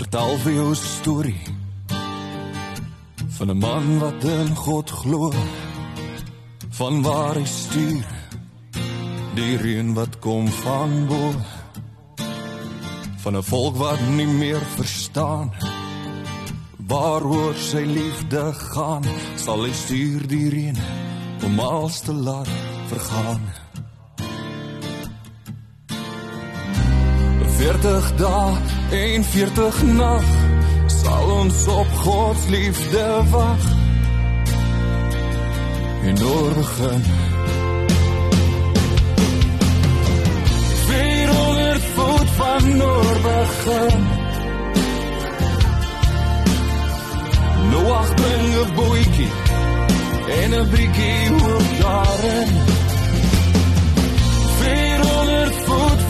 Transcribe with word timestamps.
Vertel 0.00 0.38
vir 0.40 0.52
jou 0.52 0.70
'n 0.70 0.76
storie 0.76 1.42
van 3.36 3.50
'n 3.50 3.58
man 3.58 3.98
wat 3.98 4.24
in 4.24 4.56
God 4.56 4.90
glo, 4.90 5.32
van 6.68 7.02
waar 7.02 7.34
hy 7.34 7.44
stuur 7.44 8.06
die 9.34 9.56
reën 9.56 9.94
wat 9.94 10.18
kom 10.18 10.48
van 10.48 11.06
bo, 11.06 11.32
van 13.22 13.36
'n 13.36 13.42
volk 13.42 13.76
wat 13.76 14.00
nie 14.16 14.26
meer 14.26 14.64
verstaan 14.76 15.52
waaroor 16.76 17.54
sy 17.54 17.84
liefde 17.84 18.52
gaan, 18.52 19.04
sal 19.36 19.64
hy 19.64 19.72
stuur 19.72 20.26
die 20.26 20.48
reën 20.48 20.78
om 21.44 21.58
alles 21.58 22.00
te 22.00 22.12
laat 22.12 22.48
vergaan. 22.88 23.59
40 27.70 28.16
dae 28.16 28.56
en 29.14 29.24
40 29.24 29.82
nag 29.94 30.24
sal 30.90 31.28
ons 31.30 31.66
op 31.70 31.90
God 32.02 32.38
se 32.42 32.50
liefde 32.50 33.04
wag. 33.30 33.66
En 36.02 36.22
oor 36.24 36.54
begin. 36.54 37.04
400 40.88 41.86
voet 41.94 42.30
van 42.40 42.82
oor 42.82 43.16
begin. 43.28 44.02
Noach 47.70 48.14
bring 48.14 48.48
'n 48.64 48.74
bootjie 48.74 49.32
en 50.42 50.50
'n 50.58 50.70
bietjie 50.70 51.28
hoop 51.38 51.68
daarin. 51.82 52.52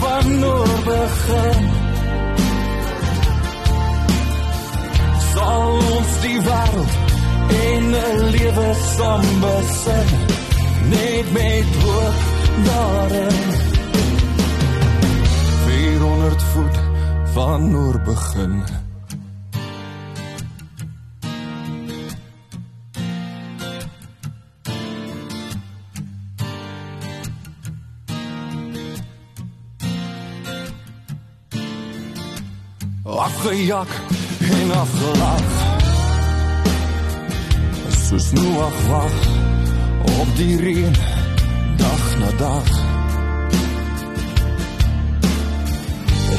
Van 0.01 0.43
oor 0.43 0.79
begin. 0.85 1.69
Sal 5.33 5.71
ons 5.95 6.13
die 6.25 6.39
wêreld 6.47 6.93
in 7.69 7.85
'n 7.91 8.19
lewe 8.35 8.69
saam 8.95 9.25
besin, 9.43 10.09
net 10.93 11.31
met 11.37 11.69
hoop 11.83 12.19
daarin. 12.67 13.39
400 15.65 16.43
voet 16.51 16.77
van 17.33 17.75
oor 17.75 17.99
begin. 18.01 18.80
Afgejak 33.51 33.87
en 34.39 34.71
afgelaag. 34.71 35.49
Soos 38.07 38.31
Noach 38.31 38.87
wag 38.87 39.11
op 40.19 40.27
die 40.35 40.57
reën 40.57 40.95
dag 41.77 42.17
na 42.19 42.29
dag. 42.37 42.69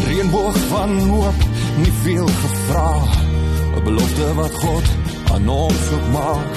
Reënboog 0.07 0.57
van 0.57 0.99
hoop, 1.09 1.45
nie 1.77 1.93
veel 2.03 2.27
gevra. 2.27 2.93
'n 3.77 3.85
Belofte 3.85 4.35
wat 4.35 4.55
God 4.55 4.87
aan 5.33 5.49
ons 5.49 5.91
ook 5.93 6.09
maak. 6.13 6.53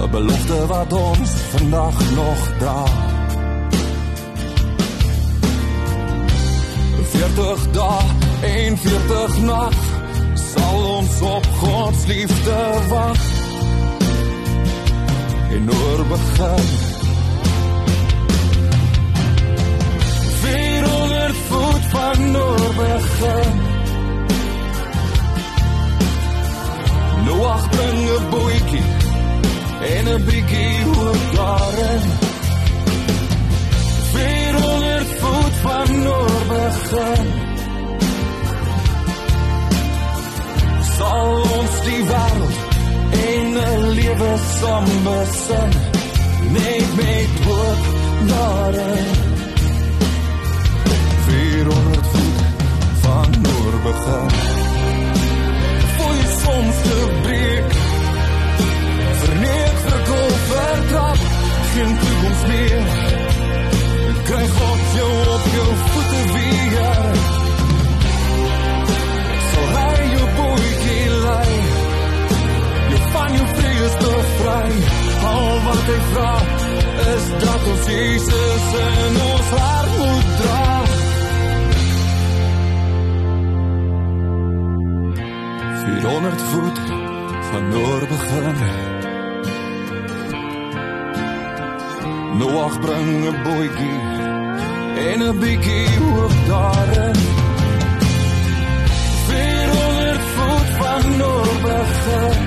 'n 0.00 0.10
Belofte 0.10 0.66
wat 0.66 0.92
ons 0.92 1.30
vandag 1.52 1.96
nog 2.14 2.40
dra. 2.58 2.84
40 7.10 7.70
dae 7.70 8.02
en 8.40 8.78
40 8.78 9.38
nag 9.42 9.89
sal 10.52 10.84
ons 10.96 11.20
op 11.20 11.46
God 11.60 11.94
se 12.00 12.08
liefde 12.08 12.60
wag. 12.88 13.22
En 15.50 15.70
oor 15.70 16.06
begin. 16.06 16.68
400 20.42 21.36
voet 21.48 21.84
van 21.94 22.36
oor 22.36 22.74
begin. 22.82 23.52
Noach 27.24 27.70
bring 27.70 28.00
'n 28.18 28.30
bootjie 28.30 29.00
en 29.80 30.04
'n 30.06 30.24
bietjie 30.24 30.82
hoop 30.84 31.22
daarin 31.34 32.02
400 34.12 35.06
voet 35.20 35.54
van 35.62 36.06
oor 36.06 36.42
begin 36.48 37.49
die 41.82 42.02
wêreld 42.10 42.58
in 43.34 43.46
'n 43.56 43.82
lewe 43.98 44.32
saam 44.58 44.84
besin. 45.04 45.70
Net 46.56 46.88
met 46.96 47.32
hoop 47.46 47.82
daarin. 48.32 49.06
400 51.26 52.06
voet 52.12 52.40
van 53.00 53.28
oor 53.54 53.74
begin. 53.88 54.30
Voor 55.96 56.14
jy 56.20 56.28
soms 56.44 56.76
te 56.86 56.98
breek. 57.22 57.72
Verneek 59.22 59.76
verkoop 59.86 60.38
vertrap. 60.52 61.18
Geen 61.72 61.98
toekomst 62.02 62.46
meer. 62.46 62.82
Kry 64.28 64.46
God 64.58 64.80
jou 64.94 65.12
op 65.34 65.44
jou 65.56 65.70
voete 65.90 66.20
weer. 66.32 67.04
Sal 69.50 69.68
hy 69.76 70.10
jou 70.14 70.26
bootjie 70.36 71.10
lei 71.24 71.59
vrees 73.80 73.96
bevry 73.96 74.72
al 75.24 75.60
wat 75.64 75.86
hy 75.88 75.98
vra 76.12 76.32
is 77.12 77.28
dat 77.44 77.68
ons 77.72 77.86
Jesus 77.88 78.66
in 78.80 79.14
ons 79.26 79.52
hart 79.56 79.94
moet 80.00 80.32
dra 80.40 80.66
400 85.84 86.42
voet 86.50 86.80
van 87.50 87.64
noord 87.68 88.08
begin. 88.08 88.58
Noach 92.40 92.76
bring 92.84 93.10
'n 93.32 93.38
bootjie 93.46 94.00
en 95.08 95.18
'n 95.28 95.38
bietjie 95.40 95.88
hoop 95.96 96.36
daarin. 96.52 97.18
400 99.26 100.24
voet 100.36 100.70
van 100.80 101.16
noord 101.16 101.58
begin 101.68 102.39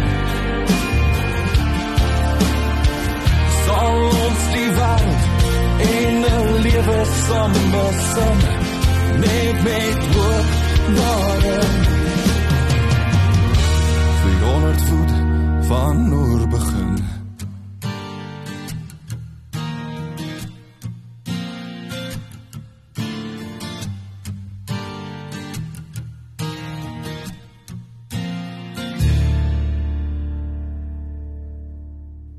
river 6.85 7.05
summer 7.05 7.91
sun 8.13 8.37
Make 9.19 9.63
made 9.63 10.03
wood 10.13 10.45
warm 10.97 11.71
Vlieg 14.21 14.41
honderd 14.41 14.81
voet 14.81 15.11
van 15.67 16.09
noor 16.09 16.47
begin 16.47 17.01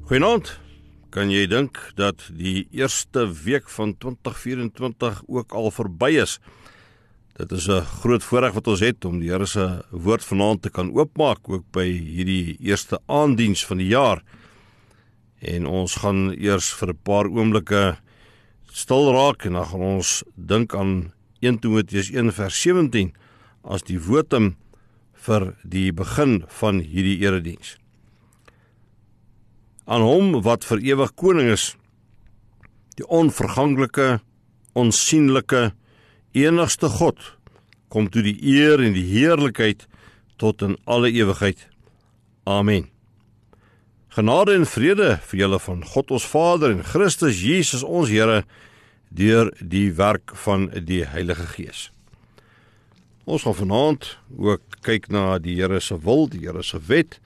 Goeienaand. 0.05 0.64
Kan 1.15 1.31
jy 1.31 1.45
dink 1.47 1.79
dat 1.95 2.25
die 2.35 2.65
eerste 2.75 3.29
week 3.45 3.69
van 3.71 3.93
2024 4.03 5.21
ook 5.31 5.53
al 5.55 5.71
verby 5.71 6.09
is? 6.19 6.41
Dit 7.39 7.53
is 7.53 7.69
'n 7.69 7.87
groot 8.03 8.23
voorreg 8.23 8.55
wat 8.55 8.67
ons 8.67 8.81
het 8.81 9.05
om 9.05 9.21
die 9.21 9.31
Here 9.31 9.47
se 9.47 9.85
woord 9.91 10.25
vanaand 10.25 10.63
te 10.63 10.71
kan 10.71 10.91
oopmaak 10.91 11.49
ook 11.49 11.65
by 11.71 11.87
hierdie 11.87 12.57
eerste 12.59 12.99
aanddiens 13.07 13.65
van 13.67 13.79
die 13.79 13.87
jaar. 13.87 14.23
En 15.39 15.67
ons 15.67 15.95
gaan 15.95 16.35
eers 16.35 16.75
vir 16.75 16.89
'n 16.89 16.99
paar 17.03 17.27
oomblikke 17.27 17.97
stil 18.73 19.13
raak 19.13 19.45
en 19.45 19.53
dan 19.53 19.67
gaan 19.67 19.81
ons 19.81 20.25
dink 20.35 20.75
aan 20.75 21.13
1 21.41 21.59
Timoteus 21.59 22.11
1 22.11 22.33
vers 22.33 22.63
17 22.63 23.15
as 23.63 23.83
die 23.83 24.01
wotum 24.01 24.57
vir 25.13 25.55
die 25.63 25.93
begin 25.93 26.45
van 26.49 26.81
hierdie 26.81 27.21
erediens 27.21 27.84
aan 29.85 30.05
hom 30.05 30.41
wat 30.45 30.65
vir 30.65 30.83
ewig 30.83 31.15
koning 31.15 31.51
is. 31.53 31.75
Die 32.99 33.07
onverganklike 33.07 34.21
onsigbare 34.75 35.73
enigste 36.35 36.89
God 36.91 37.19
kom 37.89 38.09
toe 38.11 38.25
die 38.27 38.39
eer 38.43 38.83
en 38.83 38.95
die 38.97 39.07
heerlikheid 39.07 39.87
tot 40.43 40.63
in 40.67 40.75
alle 40.85 41.13
ewigheid. 41.15 41.61
Amen. 42.45 42.89
Genade 44.15 44.55
en 44.55 44.67
vrede 44.67 45.17
vir 45.31 45.41
julle 45.41 45.59
van 45.63 45.85
God 45.87 46.11
ons 46.15 46.27
Vader 46.27 46.75
en 46.75 46.83
Christus 46.87 47.41
Jesus 47.43 47.83
ons 47.87 48.11
Here 48.11 48.43
deur 49.15 49.53
die 49.59 49.93
werk 49.95 50.35
van 50.43 50.69
die 50.87 51.05
Heilige 51.07 51.47
Gees. 51.55 51.89
Ons 53.25 53.47
gaan 53.47 53.57
vanaand 53.57 54.11
ook 54.37 54.81
kyk 54.85 55.09
na 55.15 55.39
die 55.39 55.57
Here 55.61 55.81
se 55.81 55.99
wil 56.03 56.27
die 56.31 56.43
Here 56.45 56.63
se 56.63 56.83
wet 56.91 57.21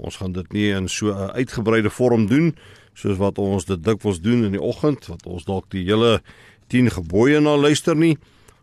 Ons 0.00 0.16
gaan 0.20 0.32
dit 0.32 0.52
nie 0.56 0.68
in 0.72 0.88
so 0.88 1.12
'n 1.12 1.30
uitgebreide 1.36 1.90
vorm 1.90 2.26
doen 2.26 2.54
soos 2.94 3.16
wat 3.16 3.38
ons 3.38 3.64
dit 3.64 3.84
dikwels 3.84 4.20
doen 4.20 4.44
in 4.44 4.52
die 4.52 4.62
oggend 4.62 5.06
wat 5.06 5.26
ons 5.26 5.44
dalk 5.44 5.70
die 5.70 5.84
hele 5.84 6.20
10 6.68 6.90
gebooie 6.90 7.40
na 7.40 7.56
luister 7.56 7.96
nie. 7.96 8.16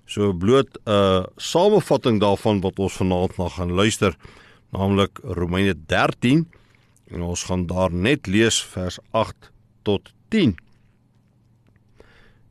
So 0.05 0.33
bloot 0.33 0.77
'n 0.85 1.25
samevatting 1.37 2.19
daarvan 2.19 2.61
wat 2.61 2.79
ons 2.79 2.93
vanaand 2.93 3.37
na 3.37 3.49
gaan 3.49 3.71
luister, 3.71 4.15
naamlik 4.71 5.19
Romeine 5.23 5.75
13 5.85 6.47
en 7.11 7.21
ons 7.21 7.43
gaan 7.43 7.65
daar 7.67 7.91
net 7.91 8.27
lees 8.27 8.63
vers 8.63 8.99
8 9.11 9.51
tot 9.83 10.13
10. 10.29 10.55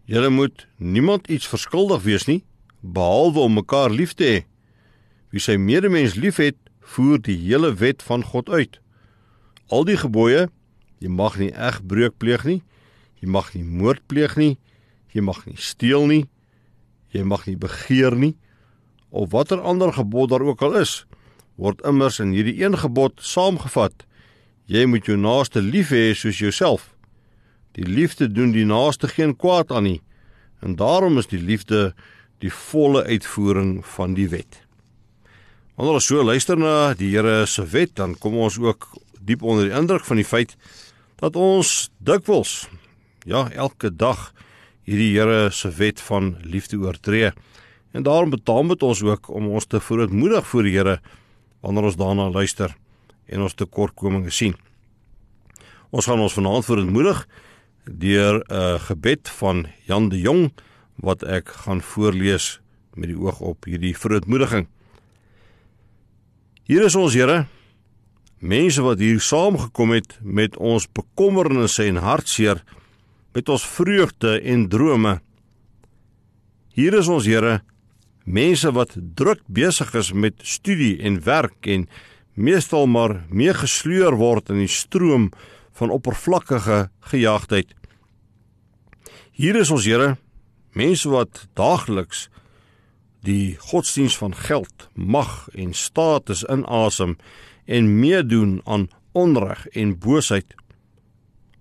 Julle 0.05 0.31
moet 0.31 0.67
niemand 0.77 1.29
iets 1.29 1.47
verskuldig 1.47 2.03
wees 2.03 2.27
nie 2.27 2.45
behalwe 2.81 3.41
om 3.41 3.53
mekaar 3.53 3.91
lief 3.91 4.15
te 4.15 4.25
hê. 4.25 4.45
Wie 5.31 5.43
sy 5.43 5.57
medemens 5.57 6.15
liefhet, 6.15 6.57
voer 6.87 7.21
die 7.23 7.37
hele 7.37 7.73
wet 7.81 8.05
van 8.07 8.25
God 8.25 8.51
uit. 8.51 8.79
Al 9.69 9.87
die 9.89 9.99
gebooie, 9.99 10.47
jy 11.03 11.11
mag 11.11 11.39
nie 11.41 11.51
egbreuk 11.53 12.17
pleeg 12.23 12.47
nie, 12.47 12.61
jy 13.21 13.29
mag 13.29 13.53
nie 13.55 13.65
moord 13.67 14.05
pleeg 14.07 14.37
nie, 14.39 14.55
jy 15.13 15.25
mag 15.25 15.43
nie 15.49 15.59
steel 15.59 16.07
nie, 16.07 16.25
jy 17.15 17.25
mag 17.27 17.47
nie 17.49 17.57
begeer 17.59 18.17
nie 18.17 18.37
of 19.11 19.31
watter 19.33 19.63
ander 19.63 19.95
gebod 19.97 20.31
daar 20.31 20.45
ook 20.45 20.63
al 20.67 20.77
is, 20.83 21.07
word 21.57 21.81
immers 21.89 22.19
in 22.21 22.35
hierdie 22.37 22.59
een 22.61 22.77
gebod 22.77 23.23
saamgevat. 23.25 24.05
Jy 24.69 24.85
moet 24.91 25.07
jou 25.09 25.17
naaste 25.17 25.63
lief 25.63 25.93
hê 25.95 26.11
soos 26.13 26.43
jouself. 26.43 26.91
Die 27.79 27.87
liefde 27.87 28.29
doen 28.29 28.53
die 28.53 28.67
naaste 28.67 29.09
geen 29.09 29.37
kwaad 29.37 29.73
aan 29.73 29.89
nie 29.89 30.01
en 30.65 30.77
daarom 30.77 31.19
is 31.21 31.29
die 31.31 31.41
liefde 31.41 31.95
die 32.45 32.53
volle 32.53 33.05
uitvoering 33.05 33.85
van 33.97 34.17
die 34.17 34.29
wet. 34.33 34.66
Wanneer 35.77 35.99
ons 35.99 36.07
so 36.09 36.23
luister 36.25 36.57
na 36.57 36.95
die 36.97 37.11
Here 37.13 37.43
se 37.45 37.61
wet, 37.69 37.99
dan 37.99 38.15
kom 38.17 38.39
ons 38.41 38.55
ook 38.57 38.87
diep 39.21 39.43
onder 39.45 39.67
die 39.69 39.75
indruk 39.77 40.07
van 40.09 40.17
die 40.17 40.25
feit 40.25 40.55
dat 41.21 41.35
ons 41.37 41.91
dikwels 42.01 42.63
ja, 43.29 43.43
elke 43.53 43.91
dag 43.93 44.31
hierdie 44.89 45.11
Here 45.13 45.51
se 45.53 45.69
wet 45.77 46.01
van 46.01 46.39
liefde 46.49 46.79
oortree. 46.81 47.35
En 47.93 48.07
daarom 48.09 48.33
betaam 48.33 48.73
dit 48.73 48.87
ons 48.89 49.03
ook 49.05 49.29
om 49.29 49.51
ons 49.53 49.69
te 49.69 49.81
verootmoedig 49.81 50.49
voor 50.49 50.65
die 50.65 50.73
Here 50.79 50.95
wanneer 51.61 51.91
ons 51.91 51.99
daarna 52.01 52.31
luister 52.33 52.73
en 53.29 53.45
ons 53.45 53.57
tekortkominge 53.59 54.33
sien. 54.33 54.57
Ons 55.93 56.09
gaan 56.09 56.23
ons 56.25 56.39
vanaand 56.39 56.65
verootmoedig 56.65 57.21
deur 57.85 58.41
'n 58.49 58.81
gebed 58.89 59.29
van 59.29 59.67
Jan 59.85 60.09
de 60.09 60.21
Jong 60.25 60.57
wat 61.05 61.23
ek 61.23 61.53
gaan 61.69 61.85
voorlees 61.85 62.61
met 62.95 63.13
die 63.13 63.21
oog 63.21 63.41
op 63.41 63.69
hierdie 63.69 63.93
verootmoediging. 63.93 64.69
Hier 66.67 66.83
is 66.83 66.97
ons 66.99 67.15
Here. 67.15 67.45
Mense 68.43 68.83
wat 68.83 68.99
hier 68.99 69.21
saamgekom 69.23 69.93
het 69.95 70.17
met 70.19 70.57
ons 70.59 70.89
bekommernisse 70.91 71.85
en 71.87 72.01
hartseer, 72.03 72.59
met 73.39 73.53
ons 73.55 73.63
vreugde 73.77 74.33
en 74.43 74.65
drome. 74.67 75.13
Hier 76.75 76.97
is 76.99 77.07
ons 77.07 77.29
Here. 77.31 77.61
Mense 78.27 78.73
wat 78.75 78.97
druk 78.99 79.45
besig 79.47 79.95
is 79.95 80.11
met 80.11 80.43
studie 80.43 80.97
en 81.07 81.21
werk 81.23 81.71
en 81.71 81.87
meestal 82.35 82.91
maar 82.91 83.21
meegesleur 83.31 84.19
word 84.19 84.51
in 84.51 84.65
die 84.65 84.73
stroom 84.73 85.31
van 85.79 85.95
oppervlakkige 85.95 86.89
gejaagdheid. 87.13 87.71
Hier 89.39 89.63
is 89.63 89.71
ons 89.71 89.87
Here. 89.87 90.17
Mense 90.75 91.15
wat 91.15 91.47
daagliks 91.55 92.27
die 93.27 93.57
godsdiens 93.59 94.17
van 94.19 94.35
geld, 94.35 94.89
mag 94.95 95.49
en 95.55 95.75
status 95.75 96.45
inasem 96.47 97.17
en 97.67 97.99
meedoen 97.99 98.61
aan 98.65 98.89
onreg 99.13 99.67
en 99.75 99.97
boosheid. 99.99 100.55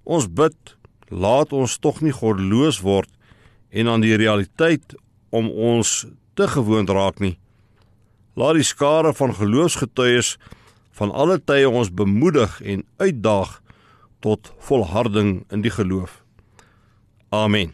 Ons 0.04 0.28
bid, 0.30 0.76
laat 1.10 1.54
ons 1.54 1.78
tog 1.82 2.02
nie 2.06 2.14
goddeloos 2.14 2.82
word 2.86 3.10
en 3.70 3.90
aan 3.90 4.06
die 4.06 4.16
realiteit 4.16 4.96
om 5.34 5.50
ons 5.50 6.06
te 6.38 6.48
gewoond 6.48 6.90
raak 6.90 7.20
nie. 7.24 7.38
Laat 8.36 8.60
die 8.60 8.68
skare 8.68 9.14
van 9.16 9.34
geloofsgetuies 9.36 10.36
van 10.96 11.12
alle 11.12 11.40
tye 11.40 11.70
ons 11.70 11.92
bemoedig 11.92 12.60
en 12.62 12.86
uitdaag 13.02 13.62
tot 14.24 14.52
volharding 14.68 15.44
in 15.52 15.64
die 15.66 15.74
geloof. 15.74 16.22
Amen. 17.30 17.74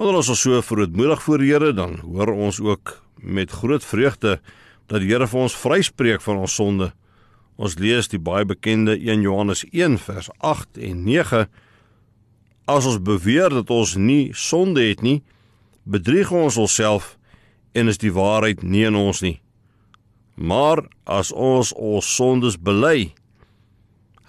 Wanneer 0.00 0.16
ons 0.16 0.28
ons 0.32 0.40
so 0.40 0.58
verootmoedig 0.64 1.18
voor 1.20 1.42
die 1.42 1.50
Here, 1.50 1.74
dan 1.76 1.98
hoor 2.00 2.30
ons 2.32 2.56
ook 2.64 2.94
met 3.20 3.50
groot 3.52 3.84
vreugde 3.84 4.38
dat 4.88 5.02
die 5.02 5.10
Here 5.10 5.26
vir 5.28 5.40
ons 5.42 5.56
vryspreek 5.60 6.22
van 6.24 6.38
ons 6.40 6.54
sonde. 6.56 6.86
Ons 7.60 7.74
lees 7.76 8.08
die 8.08 8.16
baie 8.16 8.46
bekende 8.48 8.94
1 8.96 9.20
Johannes 9.20 9.60
1 9.68 9.98
vers 10.00 10.30
8 10.40 10.78
en 10.80 11.02
9. 11.04 11.42
As 12.64 12.88
ons 12.88 12.96
beweer 13.04 13.52
dat 13.52 13.68
ons 13.68 13.92
nie 14.00 14.32
sonde 14.32 14.86
het 14.86 15.02
nie, 15.04 15.18
bedrieg 15.84 16.32
ons 16.32 16.56
onsself 16.56 17.18
en 17.76 17.92
is 17.92 18.00
die 18.00 18.14
waarheid 18.16 18.62
nie 18.64 18.86
in 18.88 18.96
ons 18.96 19.20
nie. 19.20 19.36
Maar 20.32 20.80
as 21.04 21.28
ons 21.28 21.74
ons 21.76 22.08
sondes 22.14 22.56
bely, 22.56 23.12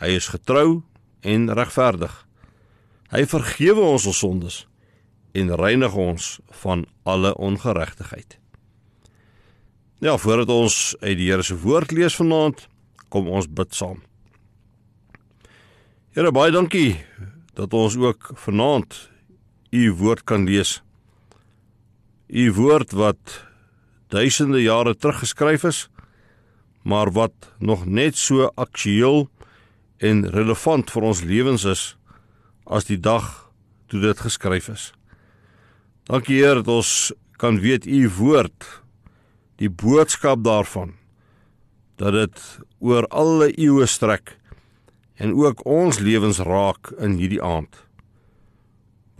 hy 0.03 0.11
is 0.19 0.27
getrou 0.35 0.81
en 1.23 1.47
regverdig. 1.47 2.11
Hy 3.15 3.23
vergewe 3.37 3.87
ons 3.93 4.09
ons 4.11 4.19
sondes 4.19 4.59
en 5.31 5.55
reinig 5.55 5.95
ons 5.95 6.39
van 6.63 6.85
alle 7.03 7.35
ongeregtigheid. 7.35 8.37
Ja, 10.01 10.17
voordat 10.17 10.49
ons 10.49 10.95
uit 10.99 11.17
die 11.17 11.29
Here 11.29 11.43
se 11.45 11.57
woord 11.61 11.91
lees 11.91 12.15
vanaand, 12.17 12.67
kom 13.09 13.27
ons 13.29 13.45
bid 13.47 13.75
saam. 13.75 14.01
Here, 16.11 16.31
baie 16.31 16.51
dankie 16.51 16.97
dat 17.55 17.73
ons 17.77 17.95
ook 17.99 18.31
vanaand 18.35 18.97
u 19.71 19.91
woord 20.01 20.23
kan 20.23 20.47
lees. 20.49 20.81
U 22.27 22.51
woord 22.53 22.91
wat 22.91 23.37
duisende 24.11 24.61
jare 24.61 24.95
terug 24.95 25.21
geskryf 25.23 25.63
is, 25.63 25.89
maar 26.81 27.11
wat 27.11 27.53
nog 27.59 27.85
net 27.85 28.17
so 28.17 28.49
aktueel 28.55 29.29
en 29.97 30.25
relevant 30.33 30.91
vir 30.91 31.07
ons 31.11 31.21
lewens 31.21 31.63
is 31.63 31.83
as 32.65 32.89
die 32.89 32.99
dag 32.99 33.29
toe 33.87 34.01
dit 34.01 34.25
geskryf 34.25 34.71
is. 34.73 34.91
Dankie 36.09 36.39
Heer 36.39 36.63
dat 36.63 36.67
ons 36.67 37.11
kan 37.37 37.59
weet 37.61 37.85
u 37.85 38.09
woord 38.17 38.65
die 39.61 39.69
boodskap 39.69 40.41
daarvan 40.41 40.95
dat 42.01 42.15
dit 42.15 42.39
oor 42.81 43.05
alle 43.13 43.51
eeue 43.53 43.85
strek 43.85 44.33
en 45.21 45.35
ook 45.37 45.61
ons 45.69 45.99
lewens 46.01 46.39
raak 46.41 46.89
in 46.97 47.19
hierdie 47.21 47.41
aand. 47.41 47.69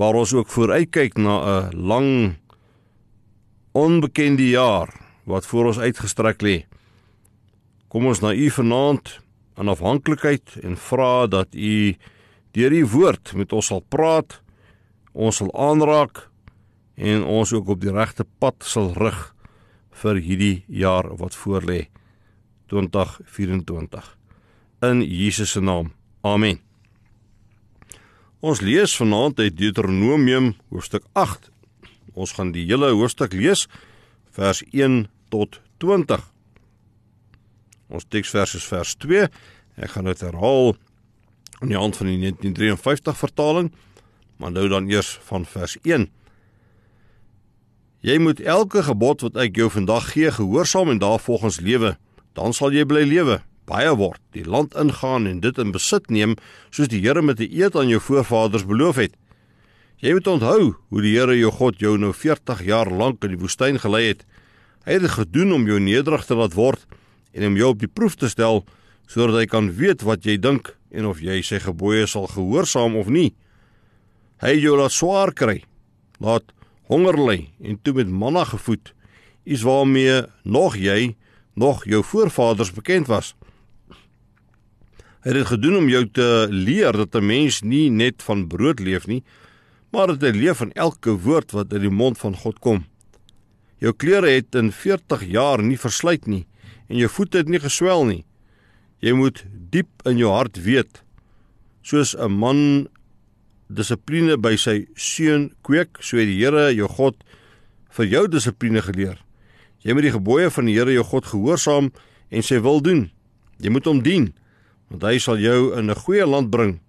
Waar 0.02 0.18
ons 0.18 0.34
ook 0.34 0.50
vooruitkyk 0.50 1.22
na 1.22 1.70
'n 1.70 1.78
lang 1.78 2.36
onbekende 3.72 4.50
jaar 4.50 4.90
wat 5.24 5.46
voor 5.46 5.66
ons 5.66 5.80
uitgestrek 5.80 6.42
lê 6.42 6.66
kom 7.88 8.06
ons 8.06 8.20
na 8.20 8.34
u 8.34 8.50
vanaand 8.50 9.20
in 9.58 9.68
afhanklikheid 9.68 10.58
en 10.64 10.78
vra 10.78 11.28
dat 11.28 11.48
u 11.56 11.96
deur 12.52 12.72
u 12.72 12.86
woord 12.86 13.34
met 13.34 13.54
ons 13.54 13.66
sal 13.66 13.84
praat 13.88 14.42
ons 15.14 15.36
sal 15.36 15.54
aanraak 15.54 16.31
en 17.02 17.24
ons 17.26 17.54
ook 17.54 17.74
op 17.74 17.82
die 17.82 17.94
regte 17.94 18.26
pad 18.40 18.62
sal 18.62 18.92
rig 18.94 19.24
vir 20.04 20.22
hierdie 20.22 20.58
jaar 20.70 21.10
wat 21.18 21.38
voorlê 21.38 21.88
2024 22.70 24.14
in 24.86 25.02
Jesus 25.02 25.58
se 25.58 25.62
naam 25.62 25.92
Amen. 26.22 26.60
Ons 28.46 28.60
lees 28.62 28.94
vanaand 28.98 29.40
uit 29.42 29.56
Deuteronomium 29.58 30.52
hoofstuk 30.70 31.08
8. 31.18 31.50
Ons 32.14 32.36
gaan 32.38 32.52
die 32.54 32.68
hele 32.70 32.92
hoofstuk 32.94 33.34
lees 33.34 33.66
vers 34.38 34.62
1 34.70 35.08
tot 35.34 35.58
20. 35.82 36.22
Ons 37.90 38.06
teksvers 38.06 38.54
is 38.60 38.68
vers 38.70 38.94
2. 39.02 39.26
Ek 39.82 39.94
gaan 39.96 40.10
dit 40.10 40.22
herhaal 40.22 40.76
in 41.62 41.74
die 41.74 41.80
hand 41.80 41.98
van 41.98 42.12
die 42.12 42.20
1953 42.22 43.18
vertaling, 43.18 43.72
maar 44.38 44.54
nou 44.54 44.68
dan 44.70 44.90
eers 44.90 45.16
van 45.26 45.46
vers 45.46 45.80
1. 45.82 46.06
Jy 48.02 48.18
moet 48.18 48.40
elke 48.42 48.82
gebod 48.82 49.22
wat 49.22 49.36
ek 49.38 49.60
jou 49.62 49.68
vandag 49.70 50.08
gee 50.16 50.32
gehoorsaam 50.34 50.90
en 50.90 50.98
daarvolgens 50.98 51.60
lewe, 51.62 51.94
dan 52.34 52.54
sal 52.58 52.74
jy 52.74 52.82
bly 52.90 53.04
lewe, 53.06 53.36
baie 53.70 53.92
word, 53.94 54.18
die 54.34 54.42
land 54.42 54.74
ingaan 54.74 55.28
en 55.30 55.42
dit 55.44 55.58
in 55.62 55.70
besit 55.76 56.10
neem 56.10 56.34
soos 56.74 56.90
die 56.90 57.04
Here 57.04 57.22
met 57.22 57.40
'n 57.40 57.54
eed 57.54 57.76
aan 57.76 57.94
jou 57.94 58.02
voorvaders 58.02 58.66
beloof 58.66 58.96
het. 58.96 59.14
Jy 60.02 60.14
moet 60.14 60.28
onthou 60.28 60.76
hoe 60.90 61.02
die 61.02 61.14
Here 61.14 61.38
jou 61.38 61.52
God 61.52 61.78
jou 61.80 61.98
nou 61.98 62.12
40 62.14 62.66
jaar 62.66 62.90
lank 62.90 63.24
in 63.24 63.38
die 63.38 63.38
woestyn 63.38 63.78
gelei 63.78 64.08
het. 64.08 64.26
Hy 64.86 64.94
het 64.94 65.02
dit 65.02 65.12
gedoen 65.12 65.54
om 65.54 65.68
jou 65.68 65.80
nederig 65.80 66.26
te 66.26 66.36
laat 66.36 66.54
word 66.54 66.88
en 67.34 67.46
om 67.46 67.56
jou 67.56 67.70
op 67.70 67.80
die 67.80 67.88
proef 67.88 68.16
te 68.16 68.30
stel 68.30 68.66
sodat 69.08 69.36
hy 69.36 69.46
kan 69.46 69.70
weet 69.76 70.02
wat 70.02 70.26
jy 70.26 70.38
dink 70.38 70.76
en 70.90 71.06
of 71.06 71.22
jy 71.22 71.42
sy 71.42 71.60
gebooie 71.60 72.08
sal 72.08 72.28
gehoorsaam 72.28 72.96
of 72.96 73.08
nie. 73.08 73.36
Hy 74.42 74.56
het 74.56 74.62
jou 74.62 74.78
laat 74.78 74.92
swaar 74.92 75.34
kry, 75.34 75.64
laat 76.20 76.44
honger 76.92 77.16
ly 77.16 77.40
en 77.64 77.80
toe 77.82 77.94
met 77.96 78.10
manna 78.12 78.44
gevoed, 78.50 78.92
iets 79.48 79.64
waarmee 79.64 80.26
nog 80.44 80.76
jy 80.76 81.16
nog 81.56 81.86
jou 81.88 82.04
voorvaders 82.04 82.74
bekend 82.76 83.08
was. 83.08 83.34
Hy 85.22 85.30
het 85.30 85.38
dit 85.38 85.52
gedoen 85.52 85.78
om 85.78 85.90
jou 85.90 86.04
te 86.10 86.48
leer 86.50 86.98
dat 86.98 87.16
'n 87.16 87.26
mens 87.26 87.62
nie 87.62 87.90
net 87.90 88.24
van 88.24 88.48
brood 88.48 88.80
leef 88.80 89.08
nie, 89.08 89.24
maar 89.92 90.08
dat 90.08 90.22
hy 90.22 90.32
leef 90.32 90.58
van 90.58 90.72
elke 90.72 91.12
woord 91.12 91.52
wat 91.52 91.74
uit 91.74 91.82
die 91.82 91.90
mond 91.90 92.18
van 92.18 92.36
God 92.36 92.60
kom. 92.60 92.86
Jou 93.78 93.94
klere 93.94 94.30
het 94.30 94.56
in 94.56 94.72
40 94.72 95.26
jaar 95.26 95.64
nie 95.64 95.78
verslyt 95.78 96.26
nie 96.28 96.46
en 96.88 96.98
jou 96.98 97.10
voete 97.10 97.38
het 97.38 97.48
nie 97.48 97.60
geswel 97.60 98.06
nie. 98.06 98.26
Jy 99.00 99.14
moet 99.14 99.46
diep 99.70 99.90
in 100.06 100.18
jou 100.18 100.32
hart 100.32 100.58
weet 100.64 101.04
soos 101.82 102.16
'n 102.16 102.32
man 102.32 102.88
dissipline 103.76 104.38
by 104.42 104.56
sy 104.60 104.86
seun 105.00 105.50
kweek, 105.66 106.00
so 106.04 106.20
het 106.20 106.30
die 106.30 106.40
Here 106.42 106.70
jou 106.76 106.90
God 106.92 107.18
vir 107.96 108.08
jou 108.12 108.28
dissipline 108.32 108.84
geleer. 108.86 109.18
Jy 109.82 109.96
moet 109.96 110.08
die 110.08 110.14
gebooie 110.16 110.52
van 110.54 110.70
die 110.70 110.78
Here 110.78 110.94
jou 110.94 111.06
God 111.08 111.28
gehoorsaam 111.32 111.92
en 112.32 112.46
sy 112.46 112.60
wil 112.64 112.82
doen. 112.84 113.10
Jy 113.62 113.74
moet 113.74 113.88
hom 113.90 114.02
dien, 114.06 114.32
want 114.92 115.06
hy 115.08 115.18
sal 115.20 115.40
jou 115.40 115.74
in 115.78 115.90
'n 115.90 115.96
goeie 115.96 116.26
land 116.26 116.52
bring, 116.52 116.80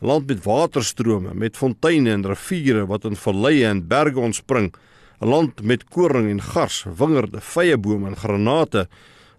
'n 0.00 0.06
land 0.06 0.28
met 0.28 0.44
waterstrome, 0.44 1.34
met 1.34 1.56
fonteine 1.56 2.10
en 2.10 2.26
riviere 2.26 2.86
wat 2.86 3.04
in 3.04 3.16
valleie 3.16 3.66
en 3.66 3.86
berge 3.86 4.20
ontspring, 4.20 4.72
'n 5.20 5.28
land 5.28 5.62
met 5.62 5.84
koring 5.84 6.30
en 6.30 6.40
gars, 6.40 6.84
wingerde, 6.84 7.40
vyebome 7.40 8.06
en 8.06 8.16
granate, 8.16 8.88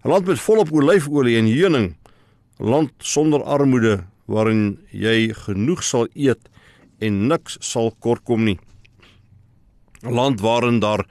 'n 0.04 0.08
land 0.08 0.26
met 0.26 0.40
volop 0.40 0.72
olyfolie 0.72 1.36
en 1.38 1.46
heuning, 1.46 1.96
'n 2.60 2.64
land 2.64 2.92
sonder 2.98 3.42
armoede 3.42 4.04
waarin 4.26 4.78
jy 4.92 5.32
genoeg 5.34 5.82
sal 5.82 6.06
eet 6.14 6.49
en 7.00 7.26
niks 7.28 7.58
sal 7.60 7.92
kortkom 7.98 8.44
nie. 8.44 8.58
'n 10.02 10.14
Land 10.14 10.40
waarin 10.40 10.80
daar 10.80 11.04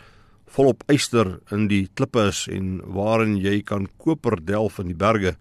volop 0.50 0.84
yster 0.90 1.40
in 1.52 1.68
die 1.68 1.88
klippe 1.94 2.30
is 2.30 2.48
en 2.48 2.82
waarin 2.86 3.38
jy 3.38 3.62
kan 3.62 3.88
koper 3.98 4.40
delf 4.46 4.80
in 4.80 4.88
die 4.88 4.98
berge. 4.98 5.36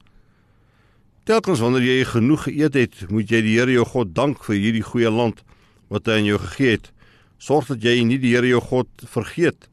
Telkens 1.25 1.61
wanneer 1.61 1.83
jy 1.85 2.05
genoeg 2.05 2.45
geëet 2.49 2.75
het, 2.75 3.11
moet 3.11 3.31
jy 3.31 3.41
die 3.45 3.57
Here 3.59 3.73
jou 3.73 3.85
God 3.85 4.15
dank 4.15 4.45
vir 4.45 4.57
hierdie 4.57 4.85
goeie 4.85 5.11
land 5.11 5.43
wat 5.89 6.07
hy 6.07 6.21
aan 6.21 6.29
jou 6.29 6.39
gegee 6.39 6.77
het. 6.77 6.93
Sorg 7.39 7.69
dat 7.69 7.83
jy 7.85 8.05
nie 8.05 8.19
die 8.19 8.35
Here 8.35 8.49
jou 8.49 8.61
God 8.61 8.89
vergeet 9.05 9.69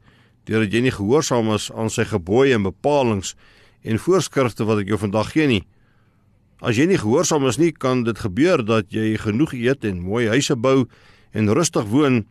deurdat 0.46 0.72
jy 0.72 0.84
nie 0.84 0.94
gehoorsaam 0.94 1.48
is 1.56 1.70
aan 1.74 1.90
sy 1.90 2.04
gebooie 2.06 2.54
en 2.54 2.68
bepalinge 2.68 3.34
en 3.82 3.98
voorskrifte 3.98 4.66
wat 4.68 4.84
ek 4.84 4.92
jou 4.92 4.98
vandag 5.00 5.32
gee 5.34 5.48
nie. 5.50 5.64
As 6.66 6.74
jy 6.74 6.88
nie 6.90 6.98
gehoorsaam 6.98 7.44
is 7.46 7.60
nie, 7.62 7.70
kan 7.70 8.00
dit 8.02 8.18
gebeur 8.18 8.58
dat 8.66 8.88
jy 8.90 9.12
genoeg 9.22 9.52
eet 9.54 9.84
en 9.86 10.00
mooi 10.02 10.24
huise 10.32 10.56
bou 10.58 10.88
en 11.30 11.50
rustig 11.54 11.84
woon 11.92 12.24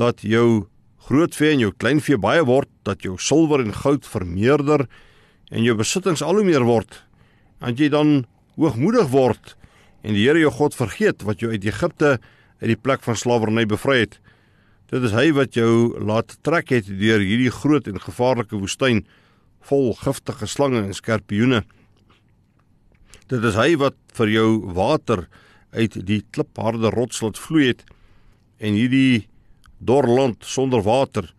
dat 0.00 0.22
jou 0.24 0.64
grootvee 1.04 1.52
en 1.52 1.64
jou 1.66 1.74
kleinvee 1.76 2.16
baie 2.16 2.40
word, 2.48 2.70
dat 2.88 3.04
jou 3.04 3.18
silwer 3.20 3.60
en 3.60 3.76
goud 3.76 4.08
vermeerder 4.08 4.86
en 5.52 5.60
jou 5.60 5.76
besittings 5.76 6.24
al 6.24 6.40
hoe 6.40 6.46
meer 6.48 6.64
word. 6.64 6.96
En 7.60 7.76
jy 7.76 7.90
dan 7.92 8.24
hoogmoedig 8.56 9.12
word 9.12 9.58
en 10.00 10.16
die 10.16 10.24
Here 10.24 10.40
jou 10.40 10.54
God 10.62 10.80
vergeet 10.80 11.28
wat 11.28 11.44
jou 11.44 11.52
uit 11.52 11.68
Egipte 11.68 12.16
uit 12.64 12.70
die 12.72 12.80
plek 12.80 13.04
van 13.04 13.20
slawerny 13.20 13.66
bevry 13.68 14.06
het. 14.06 14.18
Dit 14.88 15.04
is 15.04 15.12
hy 15.12 15.34
wat 15.36 15.52
jou 15.52 15.92
laat 16.00 16.38
trek 16.40 16.72
het 16.72 16.88
deur 16.88 17.20
hierdie 17.20 17.52
groot 17.52 17.92
en 17.92 18.00
gevaarlike 18.00 18.56
woestyn 18.56 19.04
vol 19.68 19.92
giftige 20.00 20.48
slange 20.48 20.80
en 20.80 20.96
skorpioene. 20.96 21.66
Dit 23.32 23.44
is 23.48 23.56
hy 23.56 23.72
wat 23.80 23.96
vir 24.18 24.28
jou 24.28 24.48
water 24.76 25.24
uit 25.72 25.96
die 26.06 26.20
klipharde 26.34 26.90
rots 26.92 27.22
laat 27.24 27.40
vloei 27.40 27.70
het 27.70 27.80
en 28.60 28.76
hierdie 28.76 29.24
dor 29.80 30.04
land 30.08 30.44
sonder 30.44 30.84
water 30.84 31.30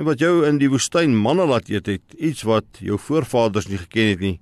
en 0.00 0.08
wat 0.08 0.24
jou 0.24 0.46
in 0.48 0.56
die 0.58 0.70
woestyn 0.72 1.12
manna 1.14 1.44
laat 1.46 1.68
eet 1.68 1.90
het, 1.92 2.16
iets 2.16 2.42
wat 2.48 2.80
jou 2.80 2.96
voorvaders 2.98 3.68
nie 3.70 3.78
geken 3.78 4.08
het 4.10 4.24
nie. 4.24 4.38